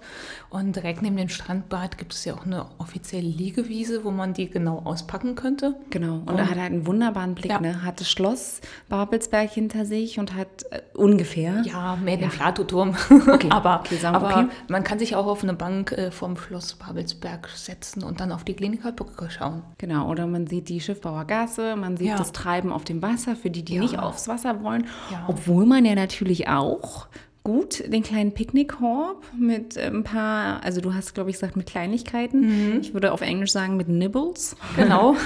und 0.50 0.76
direkt 0.76 1.02
neben 1.02 1.18
dem 1.18 1.30
Strandbad 1.30 1.98
gibt 1.98 2.14
es 2.14 2.26
ja 2.26 2.34
auch 2.34 2.46
eine 2.46 2.66
offizielle 2.78 3.28
Liegewiese, 3.28 4.04
wo 4.04 4.12
man 4.12 4.34
die 4.34 4.50
genau 4.50 4.82
auspacken 4.84 5.36
könnte. 5.36 5.76
Genau, 5.90 6.22
und 6.26 6.38
er 6.38 6.50
hat 6.50 6.58
halt 6.58 6.72
einen 6.72 6.86
wunderbaren 6.88 7.36
Blick, 7.36 7.52
Ja. 7.52 7.60
ne? 7.60 7.84
Hat 7.84 8.00
das 8.00 8.10
Schloss 8.10 8.62
Babelsberg 8.90 9.50
hinter 9.52 9.86
sich 9.86 10.20
und 10.20 10.34
hat 10.36 10.64
äh, 10.72 10.82
ungefähr. 10.94 11.62
Ja, 11.66 11.96
mehr 11.98 12.18
den 12.18 12.30
Plato-Turm. 12.30 12.96
aber 13.50 13.82
okay, 13.82 13.98
sagen 13.98 14.16
wir, 14.16 14.28
aber 14.28 14.42
okay. 14.44 14.48
man 14.70 14.84
kann 14.84 15.00
sich 15.00 15.16
auch 15.16 15.28
auf 15.28 15.44
eine 15.44 15.54
Bank 15.54 15.92
äh, 15.92 16.12
vom 16.12 16.38
Schloss 16.38 16.76
Babelsberg 16.76 17.50
setzen 17.58 18.04
und 18.04 18.20
dann 18.20 18.32
auf 18.32 18.44
die 18.44 18.54
Klinikerbrücke 18.54 19.30
schauen. 19.30 19.64
Genau, 19.78 20.10
oder 20.10 20.28
man 20.28 20.48
sieht 20.48 20.70
die 20.70 20.80
Schiffbauer 20.80 21.26
Gasse, 21.26 21.76
man 21.76 21.98
sieht 21.98 22.08
Ja. 22.08 22.18
das 22.18 22.32
Treiben 22.32 22.72
auf 22.72 22.84
dem 22.84 23.02
Wasser, 23.02 23.36
für 23.36 23.50
die, 23.50 23.64
die 23.64 23.76
Ja. 23.76 23.82
nicht 23.82 24.00
aufs 24.00 24.28
Wasser 24.28 24.64
wollen. 24.64 24.86
Ja. 25.12 25.26
Obwohl 25.28 25.66
man 25.66 25.86
ja 25.86 25.96
natürlich 25.96 26.48
auch 26.48 27.08
gut 27.44 27.82
den 27.94 28.04
kleinen 28.04 28.34
Picknickkorb 28.34 29.24
mit 29.40 29.78
äh, 29.78 29.84
ein 29.88 30.04
paar, 30.04 30.62
also 30.66 30.82
du 30.82 30.94
hast, 30.94 31.14
glaube 31.16 31.30
ich, 31.30 31.38
gesagt, 31.38 31.56
mit 31.56 31.66
Kleinigkeiten. 31.66 32.82
Ich 32.82 32.94
würde 32.94 33.14
auf 33.14 33.22
Englisch 33.22 33.52
sagen 33.54 33.78
mit 33.78 33.88
Nibbles. 33.88 34.56
Genau. 34.76 35.16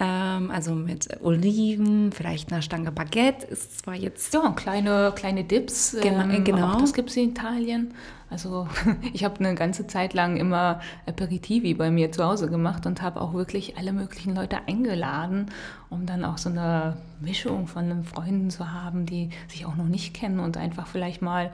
Ähm, 0.00 0.50
also 0.50 0.74
mit 0.74 1.08
Oliven, 1.22 2.10
vielleicht 2.12 2.52
einer 2.52 2.62
Stange 2.62 2.90
Baguette. 2.92 3.46
Ist 3.46 3.78
zwar 3.78 3.94
jetzt 3.94 4.34
Ja, 4.34 4.50
kleine, 4.50 5.12
kleine 5.14 5.44
Dips. 5.44 5.96
Genau, 6.02 6.22
ähm, 6.24 6.44
genau. 6.44 6.78
Das 6.80 6.92
gibt 6.92 7.10
es 7.10 7.16
in 7.16 7.30
Italien. 7.30 7.94
Also 8.34 8.66
ich 9.12 9.22
habe 9.22 9.38
eine 9.38 9.54
ganze 9.54 9.86
Zeit 9.86 10.12
lang 10.12 10.36
immer 10.36 10.80
Aperitivi 11.06 11.72
bei 11.74 11.92
mir 11.92 12.10
zu 12.10 12.24
Hause 12.24 12.50
gemacht 12.50 12.84
und 12.84 13.00
habe 13.00 13.20
auch 13.20 13.32
wirklich 13.32 13.78
alle 13.78 13.92
möglichen 13.92 14.34
Leute 14.34 14.58
eingeladen, 14.66 15.52
um 15.88 16.04
dann 16.04 16.24
auch 16.24 16.36
so 16.36 16.48
eine 16.50 16.96
Mischung 17.20 17.68
von 17.68 17.88
den 17.88 18.02
Freunden 18.02 18.50
zu 18.50 18.72
haben, 18.72 19.06
die 19.06 19.30
sich 19.46 19.66
auch 19.66 19.76
noch 19.76 19.86
nicht 19.86 20.14
kennen 20.14 20.40
und 20.40 20.56
einfach 20.56 20.88
vielleicht 20.88 21.22
mal, 21.22 21.52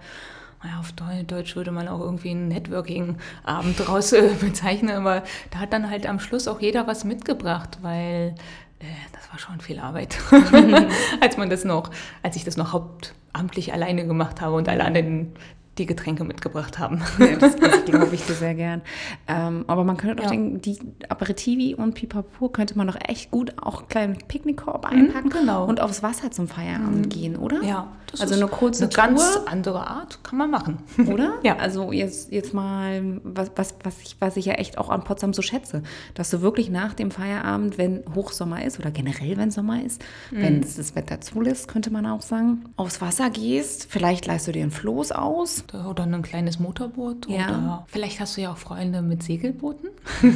naja, 0.62 0.78
auf 0.80 0.92
Deu- 0.92 1.22
Deutsch 1.22 1.54
würde 1.54 1.70
man 1.70 1.86
auch 1.86 2.00
irgendwie 2.00 2.30
einen 2.30 2.48
Networking-Abend 2.48 3.78
draus 3.86 4.14
äh, 4.14 4.30
bezeichnen, 4.40 4.96
aber 4.96 5.22
da 5.50 5.58
hat 5.58 5.74
dann 5.74 5.90
halt 5.90 6.06
am 6.08 6.18
Schluss 6.18 6.48
auch 6.48 6.62
jeder 6.62 6.86
was 6.86 7.04
mitgebracht, 7.04 7.76
weil 7.82 8.34
äh, 8.78 8.86
das 9.12 9.30
war 9.30 9.38
schon 9.38 9.60
viel 9.60 9.80
Arbeit, 9.80 10.16
als 11.20 11.36
man 11.36 11.50
das 11.50 11.66
noch, 11.66 11.90
als 12.22 12.36
ich 12.36 12.44
das 12.44 12.56
noch 12.56 12.72
hauptamtlich 12.72 13.74
alleine 13.74 14.06
gemacht 14.06 14.40
habe 14.40 14.56
und 14.56 14.66
alle 14.66 14.84
anderen 14.86 15.34
die 15.80 15.86
Getränke 15.86 16.24
mitgebracht 16.24 16.78
haben. 16.78 17.02
Ja, 17.18 17.36
das, 17.36 17.56
das 17.56 17.84
glaube 17.84 18.14
ich 18.14 18.24
dir 18.24 18.34
sehr 18.34 18.54
gern. 18.54 18.82
Ähm, 19.28 19.64
aber 19.66 19.84
man 19.84 19.96
könnte 19.96 20.16
doch 20.16 20.24
Ja. 20.24 20.30
denken, 20.30 20.60
die 20.60 20.78
Aperitivi 21.08 21.74
und 21.74 21.94
Pipapo 21.94 22.48
könnte 22.48 22.76
man 22.76 22.86
doch 22.86 22.96
echt 23.06 23.30
gut 23.30 23.54
auch 23.60 23.80
einen 23.80 23.88
kleinen 23.88 24.18
Picknickkorb 24.28 24.86
einpacken 24.86 25.30
genau. 25.30 25.66
und 25.66 25.80
aufs 25.80 26.02
Wasser 26.02 26.30
zum 26.30 26.48
Feierabend 26.48 27.10
gehen, 27.10 27.36
oder? 27.36 27.62
Ja, 27.62 27.88
das 28.10 28.20
also 28.22 28.34
ist 28.34 28.40
eine 28.42 28.50
kurze 28.50 28.84
eine 28.84 28.90
Tour, 28.90 29.04
ganz 29.04 29.38
andere 29.46 29.86
Art, 29.86 30.22
kann 30.24 30.38
man 30.38 30.50
machen. 30.50 30.78
oder? 31.06 31.34
Ja. 31.42 31.56
Also 31.56 31.92
jetzt, 31.92 32.32
jetzt 32.32 32.54
mal, 32.54 33.20
was, 33.22 33.50
was, 33.56 33.74
was, 33.84 34.00
ich, 34.02 34.16
was 34.18 34.36
ich 34.36 34.46
ja 34.46 34.54
echt 34.54 34.78
auch 34.78 34.88
an 34.90 35.04
Potsdam 35.04 35.32
so 35.32 35.42
schätze, 35.42 35.82
dass 36.14 36.30
du 36.30 36.40
wirklich 36.42 36.70
nach 36.70 36.94
dem 36.94 37.10
Feierabend, 37.10 37.78
wenn 37.78 38.02
Hochsommer 38.14 38.64
ist 38.64 38.78
oder 38.78 38.90
generell, 38.90 39.36
wenn 39.36 39.50
Sommer 39.50 39.82
ist, 39.84 40.02
Mhm. 40.30 40.42
wenn 40.42 40.60
es 40.62 40.76
das 40.76 40.94
Wetter 40.96 41.20
zulässt, 41.20 41.68
könnte 41.68 41.90
man 41.90 42.06
auch 42.06 42.22
sagen, 42.22 42.64
aufs 42.76 43.00
Wasser 43.00 43.30
gehst, 43.30 43.86
vielleicht 43.90 44.26
leihst 44.26 44.46
du 44.48 44.52
dir 44.52 44.62
ein 44.64 44.70
Floß 44.70 45.12
aus, 45.12 45.64
oder 45.74 46.04
ein 46.04 46.22
kleines 46.22 46.58
Motorboot. 46.58 47.28
Ja. 47.28 47.46
Oder 47.48 47.84
vielleicht 47.88 48.20
hast 48.20 48.36
du 48.36 48.40
ja 48.42 48.52
auch 48.52 48.56
Freunde 48.58 49.02
mit 49.02 49.22
Segelbooten. 49.22 49.90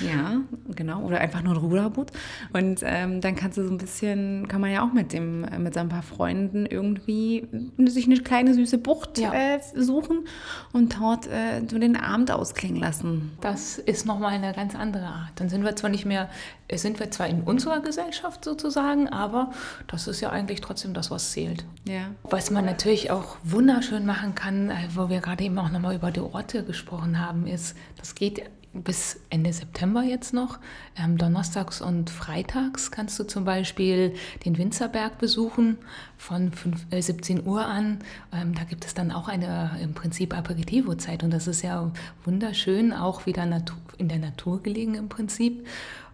Ja, 0.00 0.40
genau. 0.74 1.02
Oder 1.02 1.20
einfach 1.20 1.42
nur 1.42 1.54
ein 1.54 1.58
Ruderboot. 1.58 2.12
Und 2.52 2.80
ähm, 2.84 3.20
dann 3.20 3.34
kannst 3.34 3.58
du 3.58 3.64
so 3.66 3.70
ein 3.72 3.78
bisschen, 3.78 4.46
kann 4.48 4.60
man 4.60 4.70
ja 4.70 4.82
auch 4.86 4.92
mit 4.92 5.12
dem, 5.12 5.44
äh, 5.44 5.58
mit 5.58 5.74
seinen 5.74 5.88
paar 5.88 6.02
Freunden 6.02 6.66
irgendwie 6.66 7.48
sich 7.86 8.06
eine 8.06 8.18
kleine 8.18 8.54
süße 8.54 8.78
Bucht 8.78 9.18
Ja. 9.18 9.32
äh, 9.32 9.58
suchen 9.74 10.26
und 10.72 10.96
dort 11.00 11.26
äh, 11.26 11.62
so 11.68 11.78
den 11.78 11.96
Abend 11.96 12.30
ausklingen 12.30 12.80
lassen. 12.80 13.32
Das 13.40 13.78
ist 13.78 14.06
nochmal 14.06 14.34
eine 14.34 14.52
ganz 14.52 14.74
andere 14.74 15.06
Art. 15.06 15.32
Dann 15.36 15.48
sind 15.48 15.64
wir 15.64 15.74
zwar 15.74 15.90
nicht 15.90 16.06
mehr, 16.06 16.28
sind 16.72 17.00
wir 17.00 17.10
zwar 17.10 17.26
in 17.26 17.42
unserer 17.42 17.80
Gesellschaft 17.80 18.44
sozusagen, 18.44 19.08
aber 19.08 19.50
das 19.88 20.06
ist 20.06 20.20
ja 20.20 20.30
eigentlich 20.30 20.60
trotzdem 20.60 20.94
das, 20.94 21.10
was 21.10 21.32
zählt. 21.32 21.64
Ja. 21.86 22.02
Was 22.22 22.50
man 22.50 22.64
natürlich 22.64 23.10
auch 23.10 23.36
wunderschön 23.42 24.06
machen 24.06 24.27
kann, 24.34 24.70
äh, 24.70 24.88
wo 24.94 25.08
wir 25.08 25.20
gerade 25.20 25.44
eben 25.44 25.58
auch 25.58 25.70
nochmal 25.70 25.94
über 25.94 26.10
die 26.10 26.20
Orte 26.20 26.64
gesprochen 26.64 27.18
haben, 27.18 27.46
ist, 27.46 27.76
das 27.96 28.14
geht 28.14 28.42
bis 28.72 29.20
Ende 29.30 29.52
September 29.52 30.02
jetzt 30.02 30.34
noch. 30.34 30.58
Ähm, 30.96 31.16
donnerstags 31.16 31.80
und 31.80 32.10
freitags 32.10 32.90
kannst 32.90 33.18
du 33.18 33.24
zum 33.24 33.44
Beispiel 33.44 34.14
den 34.44 34.58
Winzerberg 34.58 35.18
besuchen 35.18 35.78
von 36.16 36.52
5, 36.52 36.86
äh, 36.90 37.00
17 37.00 37.46
Uhr 37.46 37.64
an. 37.64 37.98
Ähm, 38.32 38.54
da 38.54 38.64
gibt 38.64 38.84
es 38.84 38.94
dann 38.94 39.10
auch 39.10 39.28
eine 39.28 39.78
im 39.82 39.94
Prinzip 39.94 40.36
Aperitivo-Zeit 40.36 41.22
und 41.22 41.30
das 41.30 41.46
ist 41.46 41.62
ja 41.62 41.90
wunderschön, 42.24 42.92
auch 42.92 43.26
wieder 43.26 43.46
Natu 43.46 43.74
in 43.96 44.08
der 44.08 44.18
Natur 44.18 44.62
gelegen 44.62 44.94
im 44.94 45.08
Prinzip. 45.08 45.66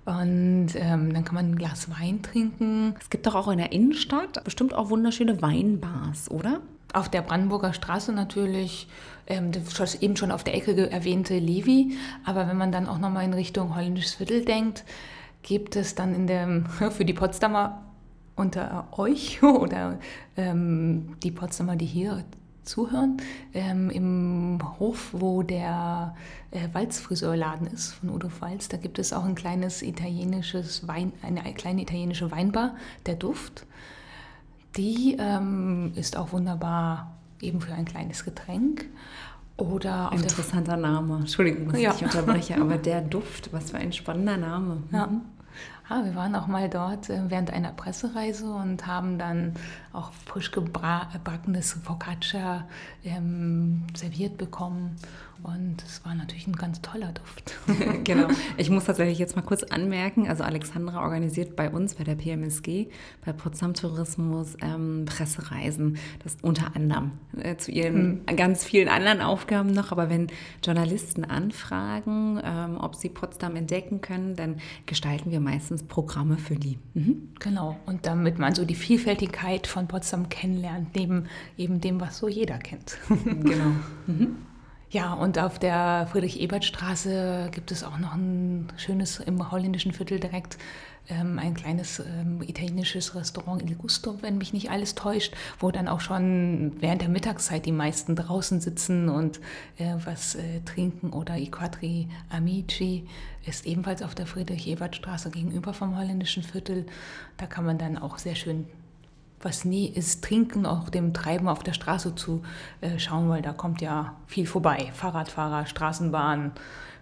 Und 0.06 0.68
ähm, 0.74 1.14
dann 1.14 1.24
kann 1.24 1.34
man 1.34 1.52
ein 1.52 1.56
Glas 1.56 1.88
Wein 1.90 2.22
trinken. 2.22 2.94
Es 3.00 3.08
gibt 3.08 3.26
doch 3.26 3.34
auch 3.34 3.48
in 3.48 3.58
der 3.58 3.72
Innenstadt 3.72 4.44
bestimmt 4.44 4.74
auch 4.74 4.90
wunderschöne 4.90 5.40
Weinbars, 5.40 6.30
oder? 6.30 6.60
Auf 6.94 7.08
der 7.08 7.22
Brandenburger 7.22 7.72
Straße 7.72 8.12
natürlich, 8.12 8.88
ähm, 9.26 9.50
eben 10.00 10.16
schon 10.16 10.30
auf 10.30 10.44
der 10.44 10.54
Ecke 10.54 10.90
erwähnte 10.90 11.38
Levi. 11.38 11.96
Aber 12.24 12.48
wenn 12.48 12.56
man 12.56 12.72
dann 12.72 12.88
auch 12.88 12.98
nochmal 12.98 13.24
in 13.24 13.34
Richtung 13.34 13.74
Holländisches 13.74 14.14
Viertel 14.14 14.44
denkt, 14.44 14.84
gibt 15.42 15.76
es 15.76 15.94
dann 15.94 16.14
in 16.14 16.26
dem, 16.26 16.66
für 16.90 17.04
die 17.04 17.12
Potsdamer 17.12 17.82
unter 18.36 18.86
euch 18.92 19.42
oder 19.42 19.98
ähm, 20.36 21.16
die 21.22 21.30
Potsdamer, 21.30 21.76
die 21.76 21.86
hier 21.86 22.24
zuhören, 22.62 23.18
ähm, 23.52 23.90
im 23.90 24.58
Hof, 24.78 25.10
wo 25.12 25.42
der 25.42 26.14
äh, 26.50 26.68
Walzfriseurladen 26.72 27.66
ist 27.66 27.92
von 27.92 28.10
Udo 28.10 28.28
Walz, 28.40 28.68
da 28.68 28.76
gibt 28.76 28.98
es 28.98 29.12
auch 29.12 29.24
ein 29.24 29.34
kleines 29.34 29.82
italienisches 29.82 30.88
Wein, 30.88 31.12
eine 31.22 31.42
kleine 31.54 31.82
italienische 31.82 32.30
Weinbar, 32.30 32.76
der 33.06 33.16
Duft. 33.16 33.66
Die 34.76 35.16
ähm, 35.18 35.92
ist 35.94 36.16
auch 36.16 36.32
wunderbar 36.32 37.12
eben 37.40 37.60
für 37.60 37.72
ein 37.74 37.84
kleines 37.84 38.24
Getränk. 38.24 38.86
Oder 39.56 40.10
Interessanter 40.12 40.76
Name. 40.76 41.18
Entschuldigung, 41.18 41.68
dass 41.70 41.80
Ja. 41.80 41.94
ich 41.94 42.02
unterbreche, 42.02 42.60
aber 42.60 42.76
der 42.78 43.00
Duft, 43.02 43.52
was 43.52 43.70
für 43.70 43.76
ein 43.78 43.92
spannender 43.92 44.36
Name. 44.36 44.82
Ja. 44.90 45.08
Ah, 45.86 46.02
wir 46.02 46.14
waren 46.14 46.34
auch 46.34 46.46
mal 46.46 46.70
dort 46.70 47.10
äh, 47.10 47.20
während 47.28 47.50
einer 47.50 47.72
Pressereise 47.72 48.50
und 48.50 48.86
haben 48.86 49.18
dann 49.18 49.52
auch 49.92 50.12
frisch 50.24 50.50
gebackenes 50.50 51.78
Focaccia 51.84 52.66
ähm, 53.04 53.82
serviert 53.94 54.38
bekommen. 54.38 54.96
Und 55.42 55.82
es 55.84 56.02
war 56.06 56.14
natürlich 56.14 56.46
ein 56.46 56.56
ganz 56.56 56.80
toller 56.80 57.12
Duft. 57.12 57.58
genau. 58.04 58.28
Ich 58.56 58.70
muss 58.70 58.84
tatsächlich 58.84 59.18
jetzt 59.18 59.36
mal 59.36 59.42
kurz 59.42 59.62
anmerken, 59.62 60.28
also 60.28 60.42
Alexandra 60.42 61.02
organisiert 61.02 61.56
bei 61.56 61.68
uns, 61.68 61.96
bei 61.96 62.04
der 62.04 62.14
PMSG, 62.14 62.86
bei 63.24 63.32
Potsdam 63.32 63.74
Tourismus 63.74 64.56
ähm, 64.62 65.04
Pressereisen. 65.06 65.98
Das 66.22 66.36
unter 66.40 66.74
anderem 66.74 67.12
äh, 67.36 67.56
zu 67.56 67.72
ihren 67.72 68.24
ganz 68.36 68.64
vielen 68.64 68.88
anderen 68.88 69.20
Aufgaben 69.20 69.72
noch. 69.72 69.92
Aber 69.92 70.08
wenn 70.08 70.28
Journalisten 70.62 71.24
anfragen, 71.24 72.40
ähm, 72.42 72.78
ob 72.80 72.94
sie 72.94 73.10
Potsdam 73.10 73.56
entdecken 73.56 74.00
können, 74.00 74.36
dann 74.36 74.56
gestalten 74.86 75.30
wir 75.30 75.40
meistens 75.40 75.73
Programme 75.82 76.38
für 76.38 76.56
die. 76.56 76.78
Mhm. 76.94 77.30
Genau. 77.40 77.76
Und 77.86 78.06
damit 78.06 78.38
man 78.38 78.54
so 78.54 78.64
die 78.64 78.74
Vielfältigkeit 78.74 79.66
von 79.66 79.88
Potsdam 79.88 80.28
kennenlernt, 80.28 80.94
neben 80.94 81.26
eben 81.56 81.80
dem, 81.80 82.00
was 82.00 82.18
so 82.18 82.28
jeder 82.28 82.58
kennt. 82.58 82.96
Genau. 83.24 83.72
Ja, 84.94 85.12
und 85.12 85.40
auf 85.40 85.58
der 85.58 86.06
Friedrich-Ebert-Straße 86.12 87.48
gibt 87.50 87.72
es 87.72 87.82
auch 87.82 87.98
noch 87.98 88.14
ein 88.14 88.68
schönes 88.76 89.18
im 89.18 89.50
holländischen 89.50 89.90
Viertel 89.90 90.20
direkt 90.20 90.56
ähm, 91.08 91.40
ein 91.40 91.54
kleines 91.54 91.98
ähm, 91.98 92.42
italienisches 92.42 93.16
Restaurant 93.16 93.60
Il 93.68 93.74
Gusto, 93.74 94.22
wenn 94.22 94.38
mich 94.38 94.52
nicht 94.52 94.70
alles 94.70 94.94
täuscht, 94.94 95.34
wo 95.58 95.72
dann 95.72 95.88
auch 95.88 95.98
schon 95.98 96.76
während 96.78 97.02
der 97.02 97.08
Mittagszeit 97.08 97.66
die 97.66 97.72
meisten 97.72 98.14
draußen 98.14 98.60
sitzen 98.60 99.08
und 99.08 99.40
äh, 99.78 99.96
was 100.04 100.36
äh, 100.36 100.60
trinken. 100.64 101.12
Oder 101.12 101.38
I 101.38 101.50
Quattri 101.50 102.06
Amici 102.30 103.08
ist 103.46 103.66
ebenfalls 103.66 104.00
auf 104.00 104.14
der 104.14 104.28
Friedrich-Ebert-Straße 104.28 105.30
gegenüber 105.30 105.74
vom 105.74 105.98
holländischen 105.98 106.44
Viertel. 106.44 106.86
Da 107.36 107.46
kann 107.46 107.66
man 107.66 107.78
dann 107.78 107.98
auch 107.98 108.18
sehr 108.18 108.36
schön 108.36 108.68
was 109.44 109.64
nie 109.64 109.88
ist, 109.88 110.24
trinken, 110.24 110.66
auch 110.66 110.88
dem 110.88 111.12
Treiben 111.12 111.48
auf 111.48 111.62
der 111.62 111.72
Straße 111.72 112.14
zu 112.14 112.42
äh, 112.80 112.98
schauen, 112.98 113.28
weil 113.28 113.42
da 113.42 113.52
kommt 113.52 113.80
ja 113.80 114.16
viel 114.26 114.46
vorbei. 114.46 114.90
Fahrradfahrer, 114.94 115.66
Straßenbahn, 115.66 116.52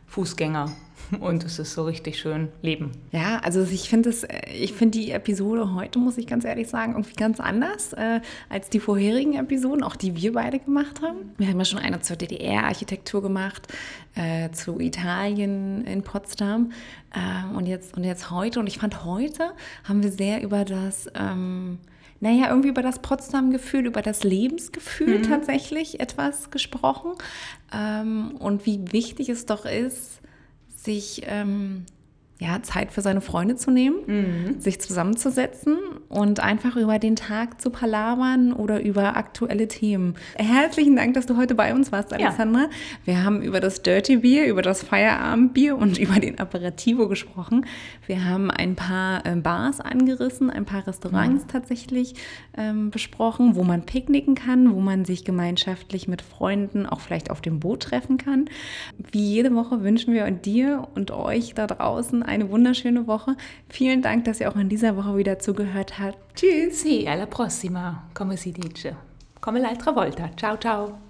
Fußgänger 0.06 0.70
und 1.20 1.44
es 1.44 1.58
ist 1.58 1.72
so 1.72 1.84
richtig 1.84 2.18
schön 2.18 2.48
Leben. 2.60 2.92
Ja, 3.12 3.38
also 3.38 3.62
ich 3.62 3.88
finde 3.88 4.10
es, 4.10 4.26
ich 4.52 4.72
finde 4.72 4.98
die 4.98 5.10
Episode 5.10 5.74
heute, 5.74 5.98
muss 5.98 6.18
ich 6.18 6.26
ganz 6.26 6.44
ehrlich 6.44 6.68
sagen, 6.68 6.92
irgendwie 6.92 7.14
ganz 7.14 7.40
anders 7.40 7.92
äh, 7.94 8.20
als 8.48 8.68
die 8.68 8.80
vorherigen 8.80 9.34
Episoden, 9.34 9.82
auch 9.82 9.96
die 9.96 10.16
wir 10.16 10.32
beide 10.32 10.58
gemacht 10.58 11.00
haben. 11.00 11.32
Wir 11.38 11.48
haben 11.48 11.58
ja 11.58 11.64
schon 11.64 11.78
eine 11.78 12.00
zur 12.00 12.16
DDR-Architektur 12.16 13.22
gemacht, 13.22 13.68
äh, 14.14 14.50
zu 14.50 14.80
Italien 14.80 15.84
in 15.84 16.02
Potsdam 16.02 16.72
äh, 17.14 17.56
und 17.56 17.66
jetzt 17.66 17.96
und 17.96 18.04
jetzt 18.04 18.30
heute. 18.30 18.60
Und 18.60 18.66
ich 18.66 18.78
fand 18.78 19.04
heute 19.04 19.52
haben 19.84 20.02
wir 20.02 20.12
sehr 20.12 20.42
über 20.42 20.64
das 20.64 21.08
ähm, 21.14 21.78
naja, 22.22 22.50
irgendwie 22.50 22.68
über 22.68 22.82
das 22.82 23.00
Potsdam-Gefühl, 23.00 23.84
über 23.84 24.00
das 24.00 24.22
Lebensgefühl 24.22 25.22
tatsächlich 25.22 25.98
etwas 25.98 26.52
gesprochen. 26.52 27.14
Ähm, 27.74 28.36
und 28.38 28.64
wie 28.64 28.92
wichtig 28.92 29.28
es 29.28 29.44
doch 29.44 29.64
ist, 29.64 30.20
sich 30.68 31.22
ähm, 31.26 31.84
ja, 32.42 32.62
Zeit 32.62 32.92
für 32.92 33.00
seine 33.00 33.20
Freunde 33.20 33.56
zu 33.56 33.70
nehmen, 33.70 34.60
sich 34.60 34.80
zusammenzusetzen 34.80 35.78
und 36.08 36.40
einfach 36.40 36.76
über 36.76 36.98
den 36.98 37.16
Tag 37.16 37.60
zu 37.60 37.70
palabern 37.70 38.52
oder 38.52 38.82
über 38.82 39.16
aktuelle 39.16 39.68
Themen. 39.68 40.14
Herzlichen 40.34 40.96
Dank, 40.96 41.14
dass 41.14 41.26
du 41.26 41.36
heute 41.36 41.54
bei 41.54 41.72
uns 41.72 41.92
warst, 41.92 42.12
Alexandra. 42.12 42.68
Wir 43.04 43.24
haben 43.24 43.42
über 43.42 43.60
das 43.60 43.82
Dirty 43.82 44.18
Bier, 44.18 44.46
über 44.46 44.62
das 44.62 44.82
Feierabendbier 44.82 45.76
und 45.76 45.98
über 45.98 46.18
den 46.18 46.38
Aperitivo 46.38 47.08
gesprochen. 47.08 47.66
Wir 48.06 48.24
haben 48.24 48.50
ein 48.50 48.74
paar 48.76 49.24
äh, 49.24 49.36
Bars 49.36 49.80
angerissen, 49.80 50.50
ein 50.50 50.64
paar 50.64 50.86
Restaurants 50.86 51.46
tatsächlich 51.46 52.14
ähm, 52.56 52.90
besprochen, 52.90 53.54
wo 53.54 53.62
man 53.62 53.82
picknicken 53.82 54.34
kann, 54.34 54.74
wo 54.74 54.80
man 54.80 55.04
sich 55.04 55.24
gemeinschaftlich 55.24 56.08
mit 56.08 56.22
Freunden 56.22 56.86
auch 56.86 57.00
vielleicht 57.00 57.30
auf 57.30 57.40
dem 57.40 57.60
Boot 57.60 57.84
treffen 57.84 58.18
kann. 58.18 58.46
Wie 59.12 59.32
jede 59.32 59.54
Woche 59.54 59.82
wünschen 59.82 60.14
wir 60.14 60.30
dir 60.30 60.88
und 60.94 61.10
euch 61.10 61.54
da 61.54 61.66
draußen 61.66 62.22
eine 62.32 62.50
wunderschöne 62.50 63.06
Woche. 63.06 63.36
Vielen 63.68 64.02
Dank, 64.02 64.24
dass 64.24 64.40
ihr 64.40 64.50
auch 64.50 64.56
in 64.56 64.68
dieser 64.68 64.96
Woche 64.96 65.16
wieder 65.16 65.38
zugehört 65.38 65.98
habt. 65.98 66.18
Tschüss. 66.34 66.82
Sì, 66.82 67.06
alla 67.06 67.26
prossima, 67.26 68.04
come 68.14 68.36
si 68.36 68.52
dice. 68.52 68.96
Come 69.40 69.60
l'altra 69.60 69.92
volta. 69.92 70.30
Ciao 70.36 70.56
ciao. 70.56 71.02